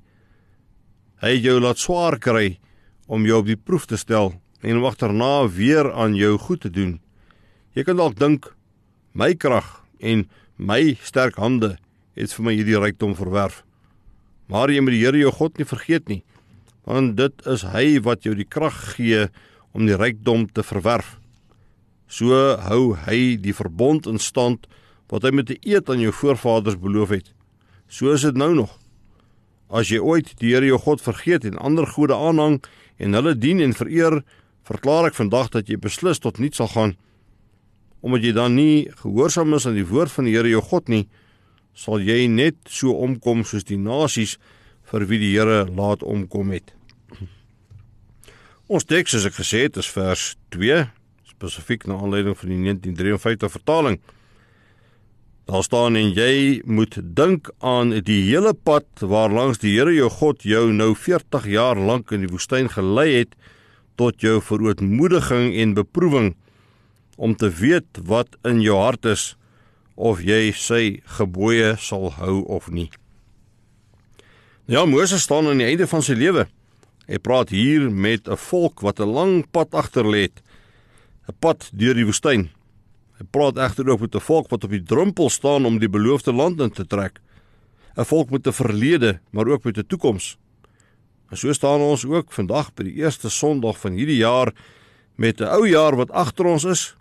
Hy 1.21 1.35
het 1.35 1.45
jou 1.45 1.59
laat 1.61 1.83
swaar 1.83 2.17
kry 2.23 2.57
om 3.11 3.27
jou 3.27 3.43
op 3.43 3.51
die 3.51 3.59
proef 3.59 3.85
te 3.91 3.99
stel 4.01 4.33
en 4.63 4.79
om 4.79 4.87
agterna 4.87 5.49
weer 5.51 5.91
aan 5.93 6.15
jou 6.17 6.39
goed 6.39 6.63
te 6.63 6.71
doen. 6.71 7.01
Jy 7.75 7.85
kan 7.85 7.99
dalk 7.99 8.17
dink 8.23 8.53
my 9.13 9.35
krag 9.35 9.83
en 9.99 10.29
my 10.57 10.95
sterk 11.03 11.37
hande 11.43 11.75
het 12.15 12.33
vir 12.33 12.47
my 12.47 12.55
hierdie 12.55 12.79
rykdom 12.79 13.19
verwerf. 13.19 13.65
Maar 14.47 14.71
jy 14.71 14.81
moet 14.81 14.95
die 14.95 15.03
Here 15.03 15.19
jou 15.19 15.33
God 15.35 15.59
nie 15.59 15.67
vergeet 15.67 16.09
nie 16.09 16.23
want 16.89 17.17
dit 17.17 17.47
is 17.47 17.65
hy 17.73 18.01
wat 18.03 18.27
jou 18.27 18.35
die 18.35 18.49
krag 18.49 18.79
gee 18.97 19.29
om 19.73 19.87
die 19.87 19.97
rykdom 19.97 20.49
te 20.53 20.65
verwerf. 20.67 21.17
So 22.13 22.57
hou 22.69 22.95
hy 23.07 23.37
die 23.41 23.55
verbond 23.57 24.07
in 24.11 24.21
stand 24.21 24.67
wat 25.13 25.25
hy 25.25 25.33
met 25.33 25.49
die 25.49 25.61
eed 25.65 25.91
aan 25.93 26.03
jou 26.03 26.13
voorvaders 26.13 26.81
beloof 26.81 27.15
het. 27.15 27.33
So 27.89 28.13
is 28.13 28.25
dit 28.27 28.37
nou 28.37 28.53
nog. 28.57 28.73
As 29.73 29.89
jy 29.89 30.01
ooit 30.01 30.35
die 30.41 30.53
Here 30.53 30.67
jou 30.69 30.79
God 30.81 31.01
vergeet 31.01 31.47
en 31.49 31.61
ander 31.61 31.87
gode 31.89 32.17
aanhang 32.17 32.61
en 33.01 33.17
hulle 33.17 33.35
dien 33.37 33.61
en 33.65 33.73
vereer, 33.73 34.21
verklaar 34.69 35.09
ek 35.09 35.17
vandag 35.17 35.51
dat 35.55 35.69
jy 35.69 35.79
beslis 35.81 36.21
tot 36.21 36.41
niks 36.41 36.61
sal 36.61 36.69
gaan. 36.73 36.95
Omdat 38.05 38.27
jy 38.27 38.33
dan 38.37 38.57
nie 38.59 38.91
gehoorsaam 39.01 39.55
is 39.57 39.67
aan 39.67 39.79
die 39.79 39.89
woord 39.89 40.13
van 40.13 40.29
die 40.29 40.37
Here 40.37 40.53
jou 40.53 40.63
God 40.65 40.93
nie, 40.93 41.07
sal 41.73 42.03
jy 42.05 42.27
net 42.29 42.59
so 42.69 42.93
omkom 42.93 43.47
soos 43.49 43.65
die 43.65 43.81
nasies 43.81 44.37
vir 44.93 45.09
wie 45.09 45.21
die 45.23 45.33
Here 45.33 45.65
laat 45.73 46.05
omkom 46.05 46.53
het. 46.53 46.75
Ons 48.73 48.87
teks 48.89 49.15
soos 49.15 49.29
ek 49.29 49.39
gesê 49.41 49.67
het 49.67 49.79
is 49.81 49.89
vers 49.93 50.35
2 50.55 50.85
spesifiek 51.29 51.87
na 51.89 51.99
aanleiding 51.99 52.37
van 52.39 52.53
die 52.53 52.59
1953 52.69 53.53
vertaling. 53.57 53.99
Daar 55.51 55.65
staan 55.67 55.99
en 55.99 56.13
jy 56.15 56.63
moet 56.65 57.01
dink 57.03 57.51
aan 57.59 57.91
die 58.07 58.21
hele 58.29 58.55
pad 58.55 58.87
waarlangs 59.03 59.59
die 59.65 59.75
Here 59.75 59.93
jou 59.97 60.09
God 60.21 60.47
jou 60.47 60.69
nou 60.73 60.93
40 60.95 61.49
jaar 61.51 61.81
lank 61.81 62.15
in 62.15 62.23
die 62.23 62.31
woestyn 62.31 62.71
gelei 62.71 63.09
het 63.25 63.35
tot 63.99 64.23
jou 64.23 64.39
verootmoediging 64.41 65.53
en 65.65 65.75
beproewing 65.77 66.33
om 67.17 67.35
te 67.37 67.51
weet 67.51 68.05
wat 68.09 68.39
in 68.49 68.63
jou 68.63 68.79
hart 68.79 69.05
is 69.11 69.33
of 69.97 70.23
jy 70.25 70.53
sy 70.57 71.03
gebooie 71.19 71.75
sal 71.77 72.13
hou 72.23 72.43
of 72.47 72.71
nie. 72.71 72.89
Ja, 74.71 74.85
Moses 74.87 75.23
staan 75.23 75.49
aan 75.51 75.59
die 75.59 75.67
einde 75.67 75.89
van 75.91 76.05
sy 76.07 76.15
lewe. 76.15 76.45
Hy 77.11 77.19
praat 77.19 77.51
hier 77.51 77.89
met 77.91 78.29
'n 78.29 78.39
volk 78.39 78.81
wat 78.81 79.01
'n 79.01 79.11
lang 79.11 79.51
pad 79.51 79.75
agter 79.75 80.07
lê 80.07 80.31
het. 80.31 80.43
'n 81.27 81.35
Pad 81.41 81.71
deur 81.75 81.95
die 81.95 82.05
woestyn. 82.05 82.49
Hy 83.19 83.25
praat 83.31 83.57
egter 83.57 83.91
ook 83.91 84.01
met 84.01 84.15
'n 84.15 84.21
volk 84.21 84.51
wat 84.51 84.65
op 84.65 84.71
die 84.71 84.83
drempel 84.83 85.31
staan 85.31 85.67
om 85.67 85.79
die 85.79 85.89
beloofde 85.89 86.33
land 86.33 86.61
in 86.61 86.71
te 86.71 86.87
trek. 86.87 87.21
'n 87.97 88.05
Volk 88.05 88.31
met 88.31 88.47
'n 88.47 88.53
verlede, 88.53 89.21
maar 89.31 89.49
ook 89.49 89.65
met 89.65 89.79
'n 89.79 89.87
toekoms. 89.87 90.39
En 91.31 91.37
so 91.37 91.53
staan 91.53 91.81
ons 91.81 92.05
ook 92.05 92.33
vandag 92.33 92.75
by 92.75 92.85
die 92.85 92.95
eerste 93.03 93.31
Sondag 93.31 93.81
van 93.81 93.93
hierdie 93.93 94.23
jaar 94.23 94.53
met 95.17 95.41
'n 95.41 95.45
ou 95.45 95.69
jaar 95.69 95.97
wat 95.97 96.11
agter 96.11 96.47
ons 96.47 96.65
is, 96.65 96.97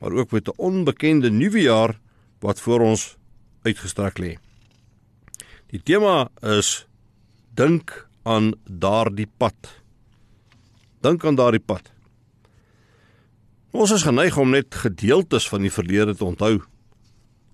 maar 0.00 0.12
ook 0.12 0.30
met 0.30 0.48
'n 0.48 0.56
onbekende 0.56 1.30
nuwe 1.30 1.60
jaar 1.60 2.00
wat 2.40 2.60
voor 2.60 2.80
ons 2.80 3.16
uitgestrek 3.62 4.18
lê. 4.18 4.47
Die 5.68 5.80
tema 5.84 6.30
is 6.40 6.86
dink 7.52 7.92
aan 8.24 8.54
daardie 8.64 9.28
pad. 9.28 9.68
Dink 11.04 11.26
aan 11.28 11.36
daardie 11.36 11.60
pad. 11.60 11.90
Ons 13.76 13.92
is 13.92 14.06
geneig 14.08 14.38
om 14.40 14.54
net 14.56 14.72
gedeeltes 14.80 15.48
van 15.52 15.66
die 15.66 15.72
verlede 15.72 16.14
te 16.16 16.24
onthou. 16.24 16.54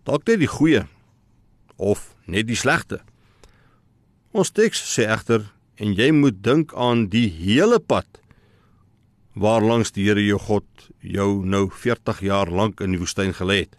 Dalk 0.07 0.29
net 0.31 0.39
die 0.45 0.51
goeie 0.51 0.85
of 1.75 2.13
net 2.31 2.47
die 2.47 2.59
slegte. 2.59 3.01
Ons 4.31 4.55
teks 4.55 4.85
sê 4.95 5.09
egter 5.11 5.49
en 5.83 5.99
jy 5.99 6.13
moet 6.15 6.39
dink 6.39 6.71
aan 6.79 7.09
die 7.11 7.27
hele 7.35 7.81
pad 7.83 8.07
waarlangs 9.35 9.91
die 9.91 10.07
Here 10.07 10.23
jou 10.23 10.39
God 10.39 10.91
jou 11.03 11.43
nou 11.43 11.67
40 11.67 12.23
jaar 12.23 12.47
lank 12.47 12.79
in 12.79 12.95
die 12.95 13.03
woestyn 13.03 13.35
gelei 13.35 13.65
het. 13.65 13.75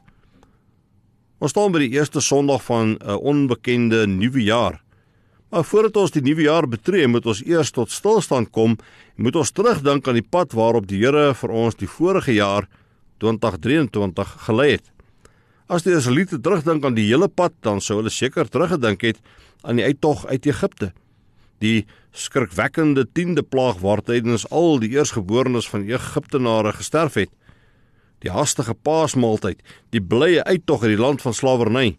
Ons 1.46 1.54
staan 1.54 1.76
by 1.76 1.78
die 1.84 1.94
eerste 1.94 2.24
Sondag 2.26 2.64
van 2.66 2.98
'n 2.98 3.22
onbekende 3.22 4.08
nuwe 4.08 4.44
jaar. 4.44 4.82
Maar 5.50 5.64
voordat 5.64 5.98
ons 5.98 6.12
die 6.12 6.22
nuwe 6.22 6.42
jaar 6.42 6.68
betree, 6.68 7.08
moet 7.08 7.26
ons 7.26 7.44
eers 7.46 7.72
tot 7.72 7.92
stilstand 7.92 8.50
kom 8.50 8.72
en 9.18 9.24
moet 9.24 9.36
ons 9.36 9.52
terugdink 9.52 10.08
aan 10.08 10.18
die 10.18 10.30
pad 10.30 10.54
waarop 10.54 10.88
die 10.88 10.98
Here 10.98 11.36
vir 11.36 11.50
ons 11.50 11.76
die 11.76 11.88
vorige 11.88 12.34
jaar 12.34 12.68
2023 13.20 14.36
gelei 14.48 14.72
het. 14.72 14.92
As 15.68 15.84
die 15.84 15.94
Israeliete 15.94 16.42
terugdink 16.42 16.84
aan 16.84 16.96
die 16.96 17.06
hele 17.06 17.28
pad, 17.28 17.54
dan 17.62 17.82
sou 17.82 17.98
hulle 17.98 18.10
seker 18.10 18.50
teruggedink 18.50 19.02
het 19.02 19.22
aan 19.62 19.76
die 19.76 19.86
uittog 19.86 20.26
uit 20.26 20.46
Egipte. 20.46 20.94
Die 21.60 21.86
skrikwekkende 22.12 23.06
10de 23.06 23.44
plaag 23.44 23.78
waartydens 23.78 24.50
al 24.50 24.80
die 24.80 24.90
eersgeborenes 24.90 25.70
van 25.70 25.82
Egiptenare 25.82 26.74
gesterf 26.74 27.14
het 27.14 27.30
die 28.26 28.34
hastige 28.34 28.74
paasmaaltyd, 28.74 29.62
die 29.94 30.02
blye 30.02 30.44
uittog 30.44 30.84
uit 30.84 30.96
die 30.96 31.02
land 31.02 31.22
van 31.22 31.36
slawerny. 31.38 31.96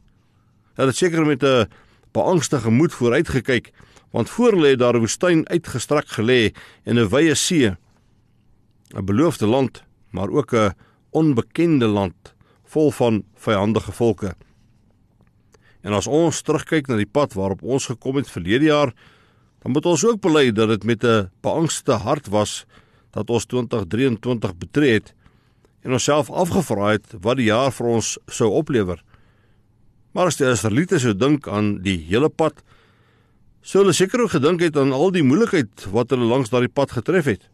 Hulle 0.76 0.92
het 0.92 0.98
seker 0.98 1.26
met 1.26 1.42
'n 1.42 1.68
beangstige 2.12 2.70
moed 2.70 2.92
vooruitgekyk, 2.92 3.72
want 4.10 4.30
voor 4.30 4.54
lê 4.56 4.76
daar 4.76 4.96
'n 4.96 5.04
woestyn 5.04 5.48
uitgestrek 5.48 6.08
gelê 6.18 6.52
en 6.84 6.98
'n 6.98 7.08
wye 7.08 7.34
see, 7.34 7.76
'n 8.94 9.04
beloofde 9.04 9.46
land, 9.46 9.82
maar 10.10 10.28
ook 10.30 10.52
'n 10.52 10.74
onbekende 11.10 11.86
land 11.86 12.34
vol 12.64 12.90
van 12.90 13.24
vyandige 13.34 13.92
volke. 13.92 14.34
En 15.82 15.92
as 15.92 16.06
ons 16.06 16.42
terugkyk 16.42 16.86
na 16.86 16.96
die 16.96 17.06
pad 17.06 17.32
waarop 17.32 17.62
ons 17.62 17.86
gekom 17.86 18.16
het 18.16 18.30
verlede 18.30 18.64
jaar, 18.64 18.92
dan 19.62 19.72
moet 19.72 19.86
ons 19.86 20.04
ook 20.04 20.20
bely 20.20 20.52
dat 20.52 20.68
dit 20.68 20.84
met 20.84 21.04
'n 21.04 21.30
beangste 21.40 21.92
hart 21.92 22.26
was 22.26 22.66
dat 23.10 23.30
ons 23.30 23.44
2023 23.44 24.56
betree 24.56 24.92
het 24.92 25.14
en 25.86 25.94
onsself 25.94 26.30
afgevra 26.30 26.96
het 26.96 27.14
wat 27.22 27.38
die 27.38 27.46
jaar 27.46 27.70
vir 27.70 27.86
ons 27.94 28.16
sou 28.26 28.48
oplewer. 28.58 28.98
Maar 30.16 30.32
as 30.32 30.38
die 30.40 30.48
Israeliete 30.48 30.98
sou 30.98 31.12
dink 31.14 31.46
aan 31.46 31.76
die 31.84 31.98
hele 32.08 32.28
pad, 32.28 32.58
sou 33.62 33.84
hulle 33.84 33.94
seker 33.94 34.24
ook 34.24 34.34
gedink 34.34 34.64
het 34.64 34.78
aan 34.80 34.94
al 34.96 35.14
die 35.14 35.24
moeilikheid 35.26 35.86
wat 35.94 36.10
hulle 36.10 36.26
langs 36.26 36.50
daardie 36.50 36.72
pad 36.72 36.96
getref 36.96 37.30
het. 37.30 37.44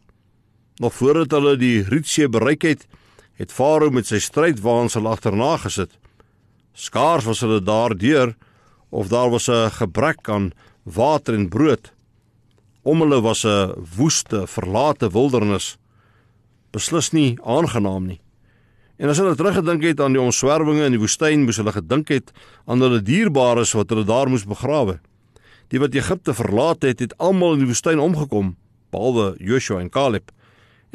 Nog 0.81 0.95
voordat 0.97 1.35
hulle 1.37 1.53
die 1.61 1.83
Rietsee 1.85 2.29
bereik 2.31 2.65
het, 2.65 2.87
het 3.37 3.53
Farao 3.53 3.93
met 3.93 4.09
sy 4.09 4.17
strydwaans 4.21 4.97
hulle 4.97 5.13
agterna 5.13 5.53
gesit. 5.61 5.93
Skaars 6.73 7.29
was 7.29 7.43
hulle 7.45 7.61
daardeur 7.61 8.33
of 8.89 9.13
daar 9.13 9.29
was 9.29 9.49
'n 9.49 9.69
gebrek 9.69 10.29
aan 10.29 10.53
water 10.83 11.33
en 11.33 11.49
brood. 11.49 11.93
Om 12.81 13.01
hulle 13.01 13.21
was 13.21 13.45
'n 13.45 13.73
woeste, 13.97 14.47
verlate 14.47 15.09
wildernis 15.09 15.77
beslis 16.71 17.11
nie 17.11 17.37
aangenaam 17.45 18.05
nie. 18.05 18.22
En 19.03 19.11
as 19.11 19.19
hulle 19.19 19.35
teruggedink 19.35 19.83
het 19.83 19.99
aan 19.99 20.13
die 20.15 20.21
omswerwinge 20.21 20.85
in 20.87 20.93
die 20.95 21.01
woestyn, 21.01 21.41
moes 21.43 21.57
hulle 21.59 21.73
gedink 21.75 22.07
het 22.13 22.29
aan 22.71 22.79
hulle 22.79 23.01
dierbares 23.03 23.73
wat 23.75 23.89
hulle 23.91 24.05
daar 24.07 24.29
moes 24.31 24.45
begrawe. 24.47 25.01
Die 25.73 25.81
wat 25.83 25.95
Egipte 25.97 26.31
verlaat 26.37 26.85
het, 26.87 27.01
het 27.03 27.15
almal 27.19 27.57
in 27.57 27.65
die 27.65 27.67
woestyn 27.67 27.99
omgekom, 27.99 28.53
behalwe 28.95 29.33
Joshua 29.43 29.81
en 29.83 29.89
Caleb. 29.91 30.31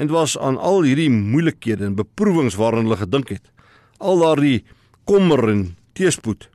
En 0.00 0.08
dit 0.08 0.14
was 0.14 0.38
aan 0.38 0.56
al 0.56 0.86
hierdie 0.86 1.10
moeilikhede 1.12 1.84
en 1.84 1.98
beproewings 1.98 2.56
waaraan 2.56 2.88
hulle 2.88 2.96
gedink 2.96 3.34
het. 3.34 3.52
Al 4.00 4.24
daardie 4.24 4.62
kommer 5.04 5.44
en 5.52 5.62
teëspoed. 5.98 6.48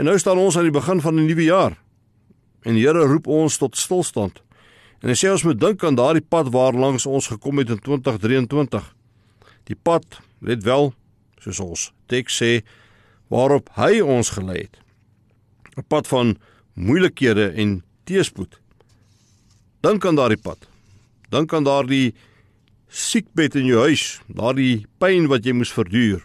En 0.00 0.08
nou 0.08 0.16
staan 0.16 0.40
ons 0.40 0.56
aan 0.56 0.70
die 0.70 0.72
begin 0.72 1.04
van 1.04 1.14
'n 1.14 1.26
nuwe 1.26 1.44
jaar. 1.44 1.76
En 2.62 2.74
die 2.74 2.86
Here 2.86 3.04
roep 3.04 3.26
ons 3.26 3.58
tot 3.58 3.76
stilstand. 3.76 4.42
En 5.02 5.08
hy 5.08 5.14
sê 5.14 5.30
ons 5.30 5.44
moet 5.44 5.60
dink 5.60 5.84
aan 5.84 5.94
daardie 5.94 6.24
pad 6.28 6.48
waarlangs 6.48 7.06
ons 7.06 7.26
gekom 7.26 7.58
het 7.58 7.68
in 7.68 7.78
2023. 7.78 8.94
Die 9.64 9.76
pad, 9.82 10.20
let 10.42 10.64
wel, 10.66 10.92
soos 11.40 11.60
ons 11.62 11.90
teks 12.10 12.36
sê, 12.42 12.52
waarop 13.32 13.70
hy 13.78 14.02
ons 14.02 14.34
gelei 14.34 14.66
het. 14.66 14.76
'n 15.76 15.86
Pad 15.88 16.06
van 16.06 16.36
moeilikhede 16.74 17.52
en 17.56 17.82
teëspoed. 18.04 18.58
Dink 19.80 20.04
aan 20.06 20.18
daardie 20.18 20.40
pad. 20.40 20.68
Dink 21.30 21.52
aan 21.52 21.64
daardie 21.64 22.14
siekbed 22.88 23.54
in 23.56 23.66
jou 23.66 23.80
huis, 23.88 24.20
daardie 24.28 24.86
pyn 25.00 25.28
wat 25.28 25.46
jy 25.46 25.52
moes 25.52 25.72
verduur. 25.72 26.20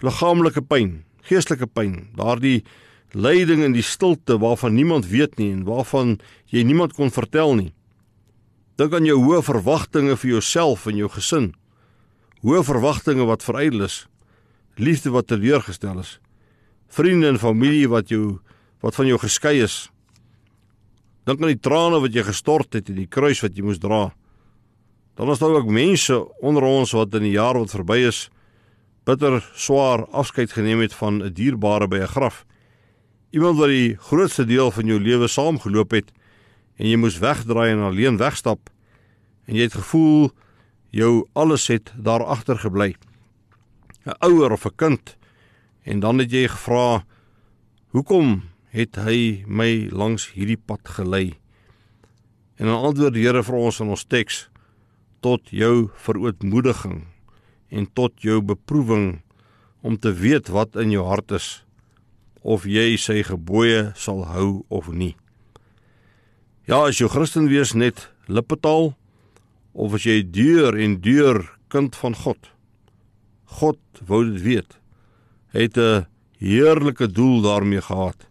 Liggaamlike 0.00 0.62
pyn, 0.62 1.04
geestelike 1.28 1.66
pyn, 1.66 2.08
daardie 2.16 2.64
lyding 3.12 3.62
in 3.62 3.72
die 3.72 3.84
stilte 3.84 4.38
waarvan 4.40 4.74
niemand 4.74 5.06
weet 5.06 5.36
nie 5.38 5.52
en 5.52 5.64
waarvan 5.68 6.18
jy 6.48 6.64
niemand 6.64 6.96
kon 6.96 7.12
vertel 7.12 7.54
nie. 7.54 7.72
Dink 8.80 8.94
aan 8.94 9.04
jou 9.04 9.18
hoë 9.20 9.42
verwagtinge 9.44 10.16
vir 10.16 10.30
jouself 10.30 10.86
en 10.86 10.96
jou 10.96 11.10
gesin 11.12 11.52
hoë 12.42 12.64
verwagtinge 12.66 13.26
wat 13.28 13.44
verydel 13.46 13.86
is, 13.86 14.06
liefde 14.76 15.12
wat 15.14 15.28
teleurgestel 15.30 16.00
is, 16.02 16.18
vriende 16.88 17.28
en 17.28 17.38
familie 17.38 17.88
wat 17.88 18.10
jou 18.10 18.40
wat 18.82 18.96
van 18.98 19.06
jou 19.06 19.18
geskei 19.22 19.60
is. 19.62 19.86
Dink 21.22 21.38
aan 21.38 21.52
die 21.52 21.62
trane 21.62 22.00
wat 22.02 22.14
jy 22.14 22.24
gestort 22.26 22.74
het 22.74 22.88
en 22.90 22.98
die 22.98 23.06
kruis 23.06 23.42
wat 23.44 23.54
jy 23.54 23.62
moes 23.62 23.78
dra. 23.78 24.08
Dan 25.14 25.30
is 25.30 25.38
daar 25.38 25.54
ook 25.54 25.70
mense 25.70 26.16
onder 26.42 26.66
ons 26.66 26.94
wat 26.96 27.14
in 27.14 27.28
die 27.28 27.36
jaar 27.36 27.60
wat 27.60 27.70
verby 27.70 28.00
is 28.08 28.26
bitter 29.06 29.40
swaar 29.58 30.04
afskeid 30.14 30.52
geneem 30.54 30.80
het 30.80 30.94
van 30.94 31.22
'n 31.22 31.32
dierbare 31.32 31.88
by 31.88 31.98
'n 32.02 32.14
graf. 32.14 32.44
Iemand 33.30 33.58
wat 33.58 33.68
die 33.68 33.96
grootste 33.96 34.44
deel 34.44 34.70
van 34.70 34.86
jou 34.86 35.00
lewe 35.00 35.28
saamgeloop 35.28 35.90
het 35.90 36.12
en 36.76 36.88
jy 36.88 36.96
moes 36.96 37.18
wegdraai 37.18 37.72
en 37.72 37.78
alleen 37.78 38.16
wegstap 38.16 38.70
en 39.46 39.54
jy 39.54 39.62
het 39.62 39.74
gevoel 39.74 40.30
jou 40.92 41.26
alles 41.32 41.66
het 41.72 41.92
daar 41.96 42.24
agter 42.24 42.58
gebly. 42.60 42.94
'n 44.04 44.16
Ouer 44.20 44.52
of 44.52 44.66
'n 44.66 44.76
kind 44.76 45.16
en 45.82 46.00
dan 46.00 46.18
het 46.18 46.30
jy 46.30 46.48
gevra 46.48 47.04
hoekom 47.90 48.42
het 48.70 48.96
hy 48.96 49.44
my 49.46 49.88
langs 49.90 50.32
hierdie 50.32 50.56
pad 50.56 50.80
gelei? 50.84 51.34
En 52.56 52.66
dan 52.66 52.84
antwoord 52.84 53.14
die 53.14 53.24
Here 53.24 53.42
vir 53.42 53.54
ons 53.54 53.80
in 53.80 53.88
ons 53.88 54.04
teks 54.04 54.48
tot 55.20 55.50
jou 55.50 55.90
verootmoediging 55.94 57.06
en 57.70 57.86
tot 57.94 58.12
jou 58.22 58.40
beproewing 58.40 59.22
om 59.80 59.98
te 59.98 60.12
weet 60.12 60.48
wat 60.48 60.76
in 60.76 60.90
jou 60.90 61.04
hart 61.06 61.30
is 61.30 61.64
of 62.42 62.64
jy 62.64 62.96
sy 62.96 63.22
gebooie 63.22 63.92
sal 63.94 64.24
hou 64.26 64.64
of 64.68 64.90
nie. 64.90 65.16
Ja, 66.66 66.86
as 66.86 66.98
jou 66.98 67.08
Christen 67.10 67.48
wees 67.48 67.74
net 67.74 68.10
lippetaal 68.26 68.94
of 69.72 69.94
as 69.94 70.04
jy 70.04 70.22
deur 70.22 70.76
en 70.76 71.00
deur 71.00 71.42
kind 71.72 71.96
van 71.96 72.14
God. 72.14 72.50
God 73.60 73.80
wou 74.08 74.24
dit 74.30 74.42
weet. 74.42 74.78
Hy 75.52 75.68
het 75.68 75.76
'n 75.76 76.06
heerlike 76.38 77.06
doel 77.06 77.42
daarmee 77.42 77.80
gehad. 77.80 78.28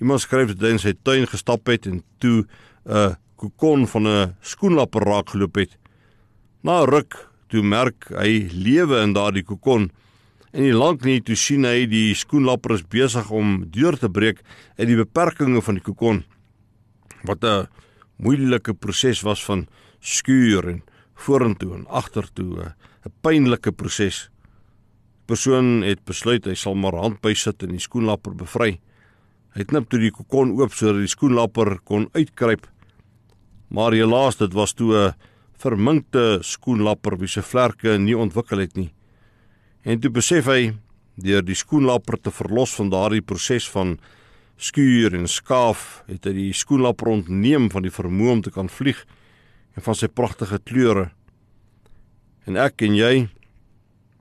Iemand 0.00 0.20
skryf 0.20 0.48
dat 0.48 0.60
hy 0.60 0.68
in 0.68 0.78
sy 0.78 0.94
tuin 1.02 1.26
gestap 1.26 1.66
het 1.66 1.86
en 1.86 2.02
toe 2.18 2.46
'n 2.86 3.16
kokon 3.36 3.86
van 3.86 4.06
'n 4.06 4.34
skoenlapper 4.40 5.02
raak 5.02 5.30
geloop 5.30 5.54
het. 5.54 5.78
Na 6.62 6.84
ruk 6.84 7.28
toe 7.48 7.62
merk 7.62 8.08
hy 8.08 8.48
lewe 8.52 9.02
in 9.02 9.12
daardie 9.12 9.44
kokon. 9.44 9.90
En 10.52 10.62
nie 10.62 10.72
lank 10.72 11.04
nie 11.04 11.20
toe 11.20 11.36
sien 11.36 11.64
hy 11.64 11.86
die 11.86 12.14
skoenlapper 12.14 12.74
is 12.74 12.82
besig 12.82 13.30
om 13.30 13.70
deur 13.70 13.96
te 13.98 14.08
breek 14.08 14.42
uit 14.78 14.88
die 14.88 14.96
beperkings 14.96 15.64
van 15.64 15.74
die 15.74 15.82
kokon. 15.82 16.24
Wat 17.24 17.44
'n 17.44 17.68
moeilike 18.16 18.74
proses 18.74 19.22
was 19.22 19.44
van 19.44 19.66
skuur 20.00 20.68
en 20.68 20.82
vorentoe 21.14 21.74
en 21.76 21.86
agtertoe 21.86 22.74
'n 23.06 23.12
pynlike 23.22 23.72
proses. 23.72 24.30
Persoon 25.26 25.82
het 25.82 26.04
besluit 26.04 26.44
hy 26.44 26.54
sal 26.54 26.74
maar 26.74 26.96
handby 26.96 27.34
sit 27.34 27.62
en 27.62 27.70
die 27.70 27.78
skoenlapper 27.78 28.34
bevry. 28.34 28.80
Hy 29.54 29.64
knip 29.64 29.88
toe 29.90 30.00
die 30.00 30.10
kokon 30.10 30.52
oop 30.58 30.72
sodat 30.72 31.00
die 31.00 31.08
skoenlapper 31.08 31.78
kon 31.84 32.08
uitkruip. 32.12 32.66
Maar 33.70 33.92
helaas 33.92 34.36
dit 34.36 34.52
was 34.52 34.72
toe 34.72 34.94
'n 34.94 35.14
verminkte 35.58 36.38
skoenlapper 36.42 37.18
wie 37.18 37.28
se 37.28 37.42
vlerke 37.42 37.98
nie 37.98 38.16
ontwikkel 38.16 38.58
het 38.58 38.76
nie. 38.76 38.92
En 39.84 40.00
toe 40.00 40.10
besef 40.10 40.46
hy 40.46 40.72
deur 41.16 41.42
die 41.42 41.54
skoenlapper 41.54 42.20
te 42.20 42.30
verlos 42.30 42.74
van 42.74 42.90
daardie 42.90 43.22
proses 43.22 43.68
van 43.68 43.98
skuur 44.56 45.14
en 45.14 45.28
skaaf, 45.28 46.02
het 46.06 46.24
hy 46.24 46.32
die 46.32 46.52
skoenlapper 46.52 47.08
ontneem 47.08 47.70
van 47.70 47.82
die 47.82 47.90
vermoë 47.92 48.32
om 48.32 48.42
te 48.42 48.50
kan 48.50 48.68
vlieg 48.68 49.06
en 49.76 49.82
van 49.82 49.94
sy 49.94 50.08
pragtige 50.08 50.58
kleure. 50.58 51.10
En 52.46 52.56
ek 52.56 52.82
en 52.82 52.96
jy, 52.96 53.28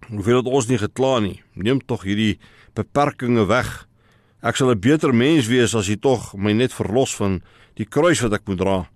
hoeveel 0.10 0.42
het 0.42 0.50
ons 0.50 0.68
nie 0.70 0.80
gekla 0.82 1.20
nie. 1.24 1.38
Neem 1.54 1.82
tog 1.82 2.06
hierdie 2.08 2.40
beperkings 2.78 3.48
weg. 3.50 3.88
Ek 4.42 4.56
sal 4.56 4.72
'n 4.72 4.80
beter 4.80 5.14
mens 5.14 5.48
wees 5.48 5.76
as 5.76 5.88
jy 5.88 5.98
tog 5.98 6.34
my 6.36 6.54
net 6.54 6.74
verlos 6.74 7.16
van 7.16 7.42
die 7.76 7.86
kruis 7.86 8.22
wat 8.22 8.34
ek 8.34 8.48
moet 8.48 8.58
dra. 8.58 8.90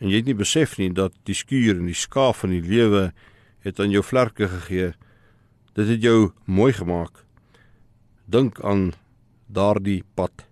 En 0.00 0.08
jy 0.08 0.16
het 0.16 0.26
nie 0.26 0.34
besef 0.34 0.78
nie 0.78 0.90
dat 0.90 1.12
die 1.24 1.34
skuur 1.34 1.78
en 1.78 1.86
die 1.86 1.94
skaaf 1.94 2.44
van 2.44 2.50
die 2.50 2.62
lewe 2.62 3.12
het 3.60 3.80
aan 3.80 3.90
jou 3.90 4.02
vlerke 4.02 4.48
gegee. 4.48 4.94
Dit 5.74 5.88
het 5.88 6.02
jou 6.02 6.32
mooi 6.46 6.72
gemaak. 6.72 7.24
Dink 8.26 8.60
aan 8.60 8.92
daardie 9.46 10.04
pad. 10.14 10.47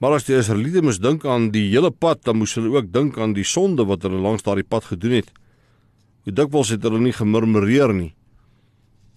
Maar 0.00 0.16
as 0.16 0.24
die 0.24 0.38
Israeliete 0.38 0.80
moes 0.80 0.96
dink 0.96 1.26
aan 1.28 1.50
die 1.52 1.66
hele 1.68 1.90
pad, 1.92 2.22
dan 2.24 2.38
moes 2.40 2.54
hulle 2.56 2.72
ook 2.72 2.88
dink 2.92 3.18
aan 3.20 3.34
die 3.36 3.44
sonde 3.44 3.84
wat 3.84 4.06
hulle 4.06 4.20
langs 4.24 4.46
daardie 4.46 4.64
pad 4.64 4.86
gedoen 4.88 5.18
het. 5.18 5.28
Hoe 6.24 6.32
dikwels 6.32 6.72
het 6.72 6.86
hulle 6.88 7.02
nie 7.04 7.12
gemurmureer 7.12 7.92
nie. 7.92 8.14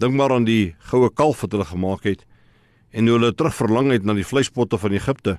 Dink 0.03 0.17
maar 0.19 0.33
aan 0.35 0.43
die 0.43 0.75
goue 0.91 1.07
kalf 1.07 1.45
wat 1.45 1.55
hulle 1.55 1.67
gemaak 1.69 2.03
het 2.09 2.25
en 2.93 3.07
hoe 3.07 3.15
hulle 3.15 3.31
terugverlang 3.33 3.93
het 3.93 4.03
na 4.05 4.13
die 4.13 4.27
vleispotte 4.27 4.77
van 4.77 4.93
Egipte. 4.93 5.37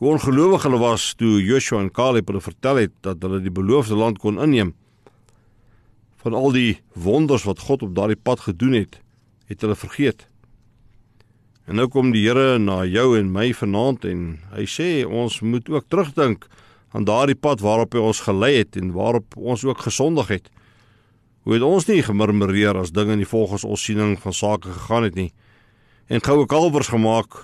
Hoe 0.00 0.14
ongelowig 0.16 0.64
hulle 0.66 0.80
was 0.80 1.12
toe 1.20 1.36
Joshua 1.44 1.82
en 1.84 1.92
Caleb 1.94 2.32
hulle 2.32 2.40
vertel 2.42 2.80
het 2.86 2.94
dat 3.06 3.20
hulle 3.22 3.42
die 3.44 3.52
beloofde 3.52 3.96
land 3.96 4.18
kon 4.18 4.40
inneem. 4.42 4.72
Van 6.24 6.34
al 6.34 6.50
die 6.56 6.80
wonders 6.96 7.44
wat 7.46 7.60
God 7.68 7.84
op 7.86 7.92
daardie 7.94 8.18
pad 8.18 8.42
gedoen 8.48 8.80
het, 8.80 8.98
het 9.52 9.60
hulle 9.60 9.76
vergeet. 9.76 10.26
En 11.66 11.80
nou 11.80 11.88
kom 11.90 12.12
die 12.14 12.22
Here 12.28 12.60
na 12.62 12.84
jou 12.86 13.16
en 13.18 13.32
my 13.34 13.48
vanaand 13.54 14.04
en 14.06 14.20
hy 14.54 14.66
sê 14.70 14.90
ons 15.02 15.40
moet 15.42 15.66
ook 15.70 15.88
terugdink 15.90 16.46
aan 16.94 17.06
daardie 17.08 17.34
pad 17.34 17.60
waarop 17.64 17.96
hy 17.96 18.04
ons 18.06 18.22
gelei 18.22 18.52
het 18.60 18.78
en 18.78 18.92
waarop 18.94 19.34
ons 19.34 19.64
ook 19.66 19.82
gesondig 19.82 20.30
het. 20.30 20.46
Hoe 21.42 21.56
het 21.56 21.66
ons 21.66 21.88
nie 21.90 22.04
gemurmureer 22.06 22.78
as 22.78 22.94
dinge 22.94 23.18
nie 23.18 23.26
volgens 23.26 23.66
ons 23.66 23.82
siening 23.82 24.14
van 24.22 24.34
sake 24.34 24.70
gegaan 24.70 25.08
het 25.10 25.18
nie 25.18 25.32
en 26.06 26.22
goue 26.22 26.46
kalwers 26.46 26.92
gemaak 26.92 27.34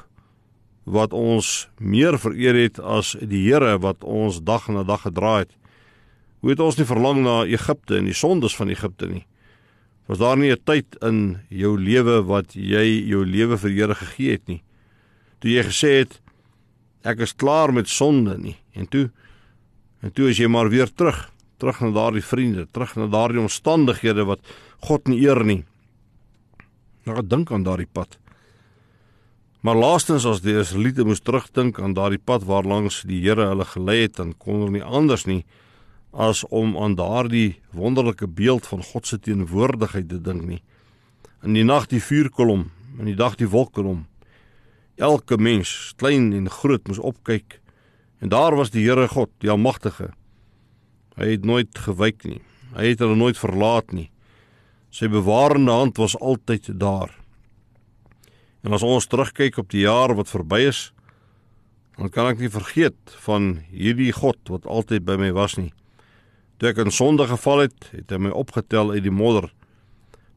wat 0.86 1.14
ons 1.14 1.68
meer 1.78 2.14
vereer 2.18 2.54
het 2.58 2.78
as 2.78 3.16
die 3.18 3.42
Here 3.48 3.74
wat 3.82 4.06
ons 4.06 4.38
dag 4.42 4.68
na 4.70 4.86
dag 4.86 5.02
gedra 5.02 5.40
het. 5.42 5.50
Hoe 6.42 6.54
het 6.54 6.62
ons 6.62 6.78
nie 6.78 6.86
verlang 6.86 7.22
na 7.26 7.42
Egipte 7.42 7.98
en 7.98 8.06
die 8.06 8.14
sondes 8.14 8.54
van 8.58 8.70
Egipte 8.70 9.10
nie? 9.10 9.24
Was 10.06 10.18
daar 10.18 10.36
nie 10.36 10.50
'n 10.50 10.64
tyd 10.64 10.96
in 11.00 11.40
jou 11.48 11.78
lewe 11.78 12.22
wat 12.24 12.54
jy 12.54 13.06
jou 13.06 13.24
lewe 13.24 13.56
vir 13.58 13.70
Here 13.70 13.94
gegee 13.94 14.32
het 14.32 14.46
nie? 14.46 14.62
Toe 15.40 15.50
jy 15.50 15.62
gesê 15.62 15.98
het 15.98 16.20
ek 17.04 17.20
is 17.20 17.32
klaar 17.32 17.72
met 17.72 17.88
sonde 17.88 18.38
nie 18.38 18.56
en 18.74 18.86
toe 18.86 19.10
en 20.02 20.12
toe 20.12 20.30
is 20.30 20.38
jy 20.38 20.48
maar 20.48 20.68
weer 20.68 20.90
terug, 20.90 21.30
terug 21.58 21.80
na 21.80 21.90
daardie 21.90 22.24
vriende, 22.24 22.66
terug 22.72 22.96
na 22.96 23.06
daardie 23.06 23.40
omstandighede 23.40 24.24
wat 24.24 24.40
God 24.80 25.06
nie 25.08 25.22
eer 25.22 25.44
nie. 25.44 25.64
Nou 27.06 27.22
dink 27.22 27.52
aan 27.52 27.62
daardie 27.62 27.90
pad. 27.92 28.18
Maar 29.62 29.76
laastens 29.76 30.26
as 30.26 30.40
die 30.42 30.58
Israeliete 30.58 31.04
moes 31.04 31.20
terugdink 31.20 31.78
aan 31.78 31.94
daardie 31.94 32.18
pad 32.18 32.42
waarlangs 32.42 33.04
die 33.06 33.20
Here 33.22 33.46
hulle 33.46 33.64
gelei 33.64 34.02
het, 34.02 34.16
dan 34.16 34.34
kon 34.38 34.54
hulle 34.54 34.70
nie 34.70 34.82
anders 34.82 35.26
nie 35.26 35.44
as 36.12 36.44
om 36.52 36.76
aan 36.76 36.94
daardie 36.94 37.60
wonderlike 37.72 38.28
beeld 38.28 38.66
van 38.68 38.84
God 38.84 39.06
se 39.06 39.18
teenwoordigheid 39.18 40.08
te 40.08 40.20
dink 40.20 40.44
nie. 40.44 40.62
In 41.42 41.56
die 41.56 41.64
nag 41.64 41.88
die 41.88 42.02
vuurkolom, 42.02 42.68
in 42.98 43.08
die 43.08 43.16
dag 43.16 43.38
die 43.40 43.48
wolkkolom. 43.48 44.04
Elke 45.00 45.38
mens, 45.40 45.94
klein 45.96 46.32
en 46.36 46.50
groot, 46.52 46.84
moes 46.86 47.00
opkyk 47.00 47.58
en 48.22 48.30
daar 48.30 48.54
was 48.54 48.70
die 48.70 48.84
Here 48.84 49.08
God, 49.08 49.32
die 49.42 49.50
Almagtige. 49.50 50.12
Hy 51.18 51.32
het 51.34 51.44
nooit 51.44 51.74
gewyk 51.74 52.22
nie. 52.24 52.38
Hy 52.76 52.92
het 52.92 53.02
hulle 53.02 53.16
nooit 53.18 53.36
verlaat 53.36 53.90
nie. 53.92 54.12
Sy 54.94 55.08
bewarende 55.10 55.74
hand 55.74 55.98
was 55.98 56.14
altyd 56.20 56.70
daar. 56.78 57.10
En 58.62 58.76
as 58.76 58.84
ons 58.86 59.08
terugkyk 59.10 59.58
op 59.58 59.72
die 59.72 59.82
jaar 59.88 60.14
wat 60.14 60.30
verby 60.30 60.62
is, 60.68 60.92
dan 61.98 62.12
kan 62.14 62.30
ek 62.30 62.38
nie 62.40 62.52
vergeet 62.52 63.16
van 63.26 63.56
hierdie 63.72 64.12
God 64.14 64.38
wat 64.52 64.68
altyd 64.70 65.04
by 65.08 65.18
my 65.18 65.32
was 65.34 65.58
nie. 65.58 65.72
Toe 66.62 66.70
ek 66.70 66.78
in 66.78 66.92
sonde 66.94 67.24
geval 67.26 67.64
het, 67.64 67.88
het 67.90 68.12
hy 68.14 68.20
my 68.22 68.30
opgetel 68.38 68.92
uit 68.94 69.02
die 69.02 69.10
modder. 69.10 69.48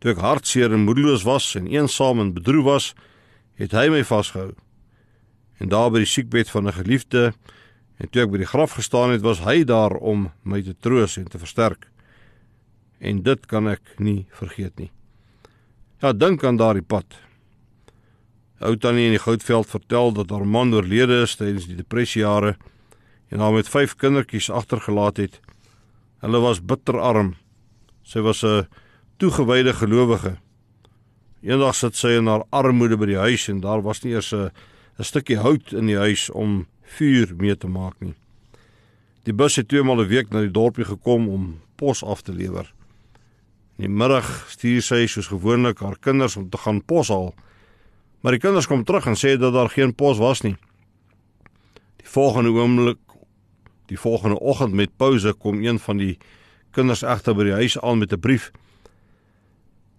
Toe 0.02 0.16
ek 0.16 0.24
hartseer 0.24 0.74
en 0.74 0.88
moedeloos 0.88 1.22
was 1.22 1.52
en 1.54 1.68
eensaam 1.70 2.18
en 2.24 2.32
bedroef 2.34 2.66
was, 2.66 2.88
het 3.62 3.76
hy 3.78 3.92
my 3.94 4.00
vasgehou. 4.02 4.56
En 5.62 5.70
daar 5.70 5.92
by 5.94 6.02
die 6.02 6.10
siekbed 6.10 6.50
van 6.50 6.66
'n 6.66 6.74
geliefde, 6.82 7.36
en 8.02 8.10
toe 8.10 8.24
ek 8.24 8.32
by 8.32 8.42
die 8.42 8.50
graf 8.50 8.74
gestaan 8.74 9.14
het, 9.14 9.22
was 9.22 9.46
hy 9.46 9.64
daar 9.64 9.94
om 10.02 10.32
my 10.42 10.64
te 10.64 10.74
troos 10.74 11.18
en 11.18 11.30
te 11.30 11.38
versterk. 11.38 11.92
En 12.98 13.22
dit 13.22 13.46
kan 13.46 13.68
ek 13.68 13.82
nie 14.00 14.26
vergeet 14.32 14.80
nie. 14.80 14.92
Ja, 16.02 16.12
dink 16.12 16.44
aan 16.44 16.58
daardie 16.58 16.82
pad. 16.82 17.06
Ou 18.62 18.76
tannie 18.78 19.06
in 19.06 19.12
die 19.12 19.22
Goudveld 19.22 19.70
vertel 19.70 20.12
dat 20.12 20.30
haar 20.30 20.48
man 20.48 20.74
oorlede 20.74 21.22
is 21.22 21.36
tydens 21.36 21.68
die 21.68 21.78
depressiejare 21.78 22.58
en 23.30 23.40
haar 23.40 23.54
met 23.54 23.70
5 23.70 23.96
kindertjies 23.96 24.50
agtergelaat 24.50 25.18
het. 25.18 25.45
Hulle 26.24 26.40
was 26.40 26.64
bitterarm. 26.66 27.36
Sy 28.04 28.20
was 28.20 28.44
'n 28.44 28.68
toegewyde 29.18 29.74
gelowige. 29.74 30.38
Eendag 31.42 31.76
sit 31.76 31.96
sy 31.96 32.18
in 32.18 32.28
haar 32.28 32.44
armoede 32.50 32.98
by 32.98 33.06
die 33.06 33.22
huis 33.22 33.48
en 33.50 33.62
daar 33.62 33.82
was 33.82 34.04
nie 34.04 34.14
eers 34.14 34.34
'n 34.34 34.52
'n 35.00 35.04
stukkie 35.04 35.38
hout 35.38 35.74
in 35.74 35.86
die 35.86 35.98
huis 35.98 36.30
om 36.30 36.68
vuur 36.82 37.34
mee 37.38 37.56
te 37.58 37.68
maak 37.68 38.00
nie. 38.00 38.14
Die 39.24 39.34
bus 39.34 39.56
het 39.56 39.68
twee 39.68 39.84
maal 39.84 40.02
'n 40.02 40.08
week 40.08 40.32
na 40.32 40.42
die 40.42 40.52
dorpie 40.52 40.86
gekom 40.86 41.28
om 41.30 41.60
pos 41.76 42.04
af 42.04 42.22
te 42.22 42.34
lewer. 42.34 42.74
In 43.78 43.88
die 43.88 43.96
middag 43.98 44.46
stuur 44.50 44.82
sy 44.82 45.06
soos 45.08 45.28
gewoonlik 45.28 45.80
haar 45.80 45.98
kinders 46.00 46.38
om 46.38 46.50
te 46.50 46.58
gaan 46.58 46.82
pos 46.86 47.10
haal. 47.10 47.34
Maar 48.22 48.32
die 48.32 48.42
kinders 48.42 48.68
kom 48.68 48.84
terug 48.84 49.06
en 49.06 49.16
sê 49.16 49.38
dat 49.38 49.54
daar 49.54 49.70
geen 49.70 49.96
pos 49.96 50.18
was 50.18 50.42
nie. 50.42 50.56
Die 51.98 52.08
volgende 52.10 52.50
oomblik 52.50 52.98
Die 53.86 54.00
volgende 54.00 54.40
oggend 54.40 54.74
met 54.74 54.98
pouse 54.98 55.34
kom 55.34 55.64
een 55.64 55.80
van 55.80 55.98
die 55.98 56.18
kinders 56.72 57.04
egter 57.04 57.36
by 57.36 57.44
die 57.44 57.60
huis 57.62 57.80
aan 57.80 57.98
met 57.98 58.14
'n 58.14 58.20
brief. 58.20 58.52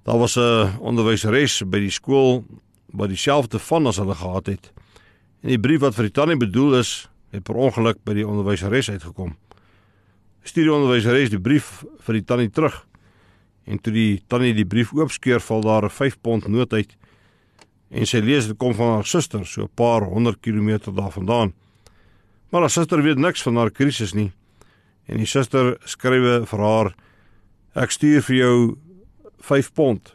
Daar 0.05 0.19
was 0.19 0.37
'n 0.37 0.79
onderwyseres 0.79 1.63
by 1.67 1.79
die 1.79 1.91
skool 1.91 2.45
wat 2.87 3.09
dieselfde 3.09 3.59
van 3.59 3.87
as 3.87 3.97
hulle 3.97 4.15
gehad 4.15 4.47
het. 4.47 4.73
En 5.41 5.49
die 5.49 5.61
brief 5.61 5.81
wat 5.81 5.95
vir 5.95 6.05
die 6.05 6.13
tannie 6.13 6.37
bedoel 6.37 6.79
is, 6.79 7.09
het 7.31 7.43
per 7.43 7.55
ongeluk 7.55 7.99
by 8.05 8.15
die 8.15 8.27
onderwyseres 8.27 8.91
uitgekom. 8.91 9.37
Stuur 10.43 10.65
die 10.65 10.73
onderwyseres 10.73 11.31
die 11.31 11.41
brief 11.41 11.85
vir 11.99 12.13
die 12.13 12.25
tannie 12.25 12.51
terug. 12.51 12.87
En 13.65 13.81
toe 13.81 13.93
die 13.93 14.23
tannie 14.27 14.55
die 14.55 14.67
brief 14.67 14.93
oopskeur, 14.93 15.41
val 15.41 15.61
daar 15.61 15.85
'n 15.85 15.91
5 15.91 16.21
pond 16.21 16.49
noot 16.49 16.73
uit. 16.73 16.97
En 17.91 18.07
sy 18.07 18.19
lees 18.19 18.47
dit 18.47 18.57
kom 18.57 18.75
van 18.75 18.87
haar 18.95 19.07
suster, 19.07 19.47
so 19.47 19.63
'n 19.63 19.75
paar 19.75 20.03
honderd 20.03 20.41
kilometer 20.41 20.95
daarvandaan. 20.95 21.53
Maar 22.51 22.61
haar 22.61 22.71
suster 22.71 23.03
weet 23.03 23.19
niks 23.19 23.43
van 23.43 23.57
haar 23.57 23.71
krisis 23.71 24.15
nie. 24.15 24.31
En 25.07 25.19
die 25.23 25.27
suster 25.27 25.77
skrywe 25.85 26.47
vir 26.47 26.61
haar: 26.61 26.95
"Ek 27.75 27.91
stuur 27.91 28.23
vir 28.23 28.37
jou 28.37 28.79
5 29.41 29.73
pond. 29.73 30.13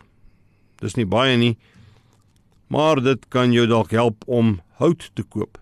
Dis 0.82 0.96
nie 0.96 1.06
baie 1.06 1.38
nie, 1.38 1.58
maar 2.68 3.02
dit 3.02 3.30
kan 3.30 3.52
jou 3.52 3.68
dalk 3.68 3.92
help 3.92 4.24
om 4.28 4.62
hout 4.80 5.12
te 5.14 5.24
koop." 5.24 5.58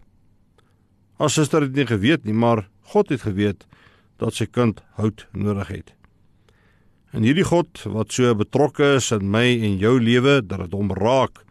Haar 1.18 1.30
suster 1.30 1.62
het 1.62 1.76
nie 1.76 1.86
geweet 1.86 2.24
nie, 2.24 2.34
maar 2.34 2.68
God 2.82 3.10
het 3.10 3.22
geweet 3.22 3.66
dat 4.18 4.34
sy 4.34 4.46
kind 4.46 4.82
hout 4.96 5.28
nodig 5.32 5.68
het. 5.68 5.94
En 7.12 7.26
hierdie 7.26 7.44
God 7.44 7.82
wat 7.90 8.14
so 8.14 8.36
betrokke 8.38 8.96
is 9.00 9.12
in 9.12 9.30
my 9.34 9.46
en 9.50 9.78
jou 9.82 9.98
lewe 10.00 10.40
dat 10.46 10.60
dit 10.66 10.76
hom 10.78 10.92
raak 10.94 11.42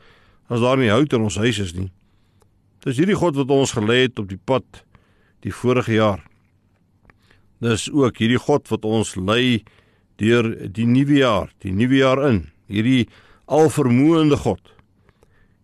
as 0.49 0.63
daar 0.63 0.79
nie 0.79 0.91
hout 0.93 1.13
in 1.13 1.27
ons 1.27 1.37
huis 1.37 1.59
is 1.59 1.75
nie. 1.75 1.91
Dis 2.87 2.97
hierdie 3.01 3.19
God 3.19 3.37
wat 3.37 3.51
ons 3.51 3.75
gelei 3.77 4.05
het 4.07 4.21
op 4.23 4.29
die 4.31 4.39
pad 4.39 4.85
die 5.45 5.55
vorige 5.55 5.95
jaar. 5.95 6.23
Dis 7.63 7.89
ook 7.91 8.21
hierdie 8.23 8.41
God 8.41 8.69
wat 8.71 8.87
ons 8.87 9.17
lei 9.17 9.65
deur 10.19 10.51
die 10.75 10.87
nuwe 10.87 11.21
jaar, 11.21 11.51
die 11.63 11.73
nuwe 11.75 12.01
jaar 12.01 12.23
in, 12.29 12.45
hierdie 12.71 13.09
alvermoënde 13.47 14.39
God. 14.45 14.63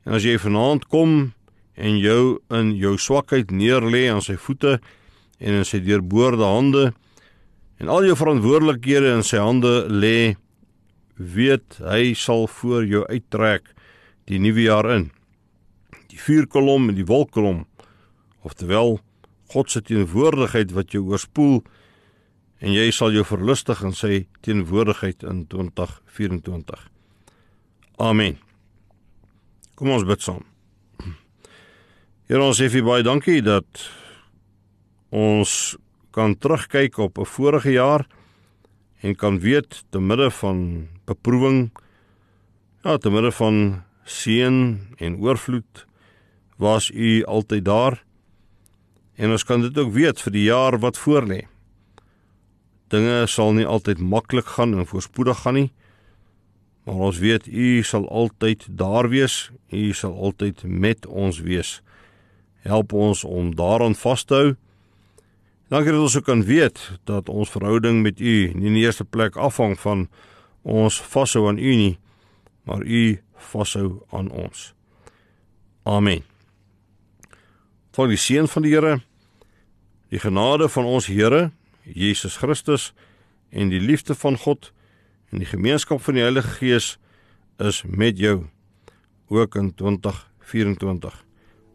En 0.05 0.19
as 0.19 0.27
jy 0.27 0.37
vanaand 0.41 0.87
kom 0.91 1.33
en 1.75 1.99
jou 1.99 2.39
in 2.55 2.75
jou 2.79 2.95
swakheid 3.01 3.51
neerlê 3.51 4.07
aan 4.11 4.23
sy 4.25 4.37
voete 4.39 4.79
en 5.41 5.61
in 5.61 5.67
sy 5.67 5.81
deurboorde 5.83 6.47
hande 6.47 6.85
en 7.83 7.91
al 7.91 8.07
jou 8.07 8.15
verantwoordelikhede 8.19 9.11
in 9.17 9.25
sy 9.27 9.41
hande 9.43 9.73
lê, 9.91 10.37
weet 11.19 11.79
hy 11.83 12.15
sal 12.19 12.47
voor 12.51 12.87
jou 12.87 13.03
uittrek 13.11 13.71
die 14.31 14.39
nuwe 14.43 14.67
jaar 14.67 14.89
in. 14.95 15.09
Die 16.11 16.21
vuurkolom 16.21 16.89
en 16.91 16.99
die 16.99 17.07
wolkkolom, 17.07 17.65
oftewel 18.47 18.99
God 19.55 19.71
se 19.71 19.83
teenwoordigheid 19.87 20.73
wat 20.75 20.91
jou 20.91 21.05
oorspoel 21.13 21.61
en 22.59 22.75
jy 22.75 22.89
sal 22.91 23.15
jou 23.15 23.23
verlustig 23.27 23.83
in 23.87 23.95
sy 23.95 24.25
teenwoordigheid 24.43 25.23
in 25.23 25.45
2024. 25.53 26.89
Amen. 28.03 28.41
Kom 29.79 29.93
ons 29.95 30.07
bid 30.07 30.23
saam. 30.23 30.43
Here 32.27 32.43
ons 32.43 32.59
sê 32.59 32.67
vir 32.73 32.83
baie 32.87 33.07
dankie 33.07 33.43
dat 33.45 33.87
ons 35.15 35.77
kan 36.15 36.35
terugkyk 36.35 36.99
op 36.99 37.19
'n 37.19 37.27
vorige 37.27 37.71
jaar 37.71 38.07
en 39.03 39.15
kan 39.15 39.39
weet 39.39 39.85
te 39.91 40.01
midde 40.01 40.31
van 40.31 40.89
beproewing 41.07 41.71
ja 42.85 42.97
te 42.97 43.11
midde 43.11 43.33
van 43.33 43.85
seën 44.05 44.81
en 44.97 45.17
oorvloed 45.17 45.87
was 46.57 46.91
u 46.91 47.25
altyd 47.25 47.65
daar 47.65 48.05
En 49.17 49.31
ons 49.31 49.45
kan 49.45 49.61
dit 49.63 49.79
ook 49.79 49.93
weet 49.93 50.21
vir 50.21 50.33
die 50.33 50.47
jaar 50.49 50.79
wat 50.83 50.99
voorlê. 50.99 51.45
Dinge 52.91 53.27
sal 53.27 53.55
nie 53.55 53.67
altyd 53.67 54.03
maklik 54.03 54.47
gaan 54.57 54.75
en 54.79 54.87
voorspoedig 54.87 55.43
gaan 55.43 55.55
nie. 55.55 55.71
Maar 56.85 57.09
ons 57.09 57.19
weet 57.19 57.47
u 57.47 57.83
sal 57.83 58.09
altyd 58.09 58.67
daar 58.71 59.09
wees. 59.09 59.51
U 59.71 59.93
sal 59.93 60.15
altyd 60.15 60.63
met 60.67 61.07
ons 61.07 61.41
wees. 61.41 61.81
Help 62.65 62.93
ons 62.93 63.25
om 63.25 63.55
daaraan 63.55 63.95
vas 63.95 64.25
te 64.25 64.35
hou. 64.35 64.51
Dankie 65.73 65.93
dat 65.93 66.01
ons 66.01 66.17
ook 66.17 66.25
kan 66.25 66.45
weet 66.45 66.81
dat 67.05 67.29
ons 67.29 67.51
verhouding 67.51 68.03
met 68.03 68.21
U 68.21 68.35
nie 68.55 68.69
in 68.69 68.77
die 68.77 68.85
eerste 68.85 69.05
plek 69.05 69.37
afhang 69.37 69.79
van 69.81 70.09
ons 70.63 71.01
vashou 71.01 71.49
aan 71.49 71.59
U 71.59 71.75
nie, 71.81 71.97
maar 72.69 72.85
U 72.85 73.19
vashou 73.51 74.05
aan 74.13 74.31
ons. 74.31 74.73
Amen. 75.83 76.34
Van 77.95 78.09
die 78.11 78.19
seën 78.19 78.49
van 78.51 78.65
die 78.65 78.73
Here, 78.75 78.97
die 80.11 80.19
genade 80.19 80.67
van 80.69 80.85
ons 80.85 81.07
Here 81.07 81.53
Jesus 81.85 82.37
Christus 82.37 82.93
en 83.55 83.71
die 83.71 83.81
liefde 83.81 84.15
van 84.19 84.39
God 84.39 84.73
en 85.31 85.39
die 85.39 85.47
gemeenskap 85.47 86.03
van 86.03 86.19
die 86.19 86.25
Heilige 86.27 86.57
Gees 86.59 86.97
is 87.63 87.85
met 87.87 88.19
jou 88.19 88.47
ook 89.31 89.55
in 89.55 89.75
2024. 89.75 91.25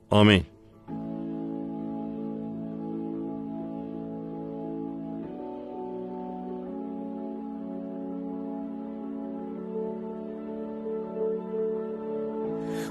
Amen. 0.10 0.45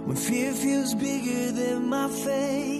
When 0.06 0.16
fear 0.16 0.54
feels 0.54 0.94
bigger 0.94 1.52
than 1.52 1.90
my 1.90 2.08
faith 2.08 2.77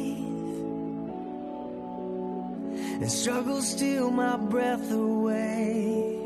And 3.09 3.17
struggle 3.17 3.63
steal 3.63 4.11
my 4.11 4.37
breath 4.37 4.93
away. 4.93 6.19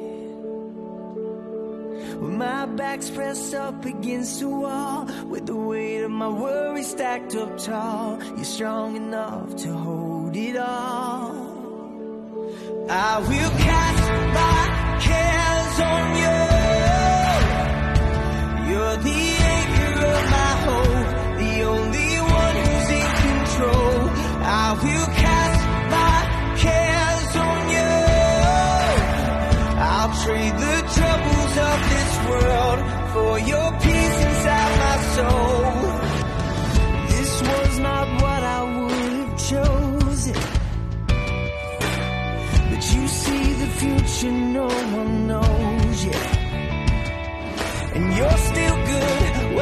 When 2.18 2.38
my 2.38 2.66
back's 2.66 3.08
pressed 3.08 3.54
up 3.54 3.84
against 3.84 4.42
a 4.42 4.48
wall 4.48 5.08
With 5.28 5.46
the 5.46 5.54
weight 5.54 6.02
of 6.02 6.10
my 6.10 6.28
worries 6.28 6.90
stacked 6.90 7.36
up 7.36 7.56
tall 7.58 8.18
You're 8.34 8.44
strong 8.44 8.96
enough 8.96 9.54
to 9.62 9.72
hold 9.72 10.34
it 10.34 10.56
all. 10.56 11.30
I 12.90 13.18
will 13.28 13.52
cast 13.66 14.04
my 14.38 14.98
cares 15.06 15.80
on 15.88 16.16
you 16.16 16.41
For 33.12 33.38
your 33.38 33.68
peace 33.84 34.18
inside 34.28 34.72
my 34.84 34.96
soul. 35.16 35.62
This 37.12 37.32
was 37.50 37.78
not 37.78 38.06
what 38.22 38.42
I 38.58 38.60
would 38.76 39.12
have 39.22 39.36
chosen. 39.50 40.36
But 42.70 42.82
you 42.94 43.08
see 43.08 43.44
the 43.62 43.70
future 43.80 44.32
no 44.32 44.66
one 44.66 45.26
knows 45.26 46.04
yet 46.04 46.42
and 47.94 48.16
you're 48.16 48.38
still 48.38 48.76
good 48.86 49.54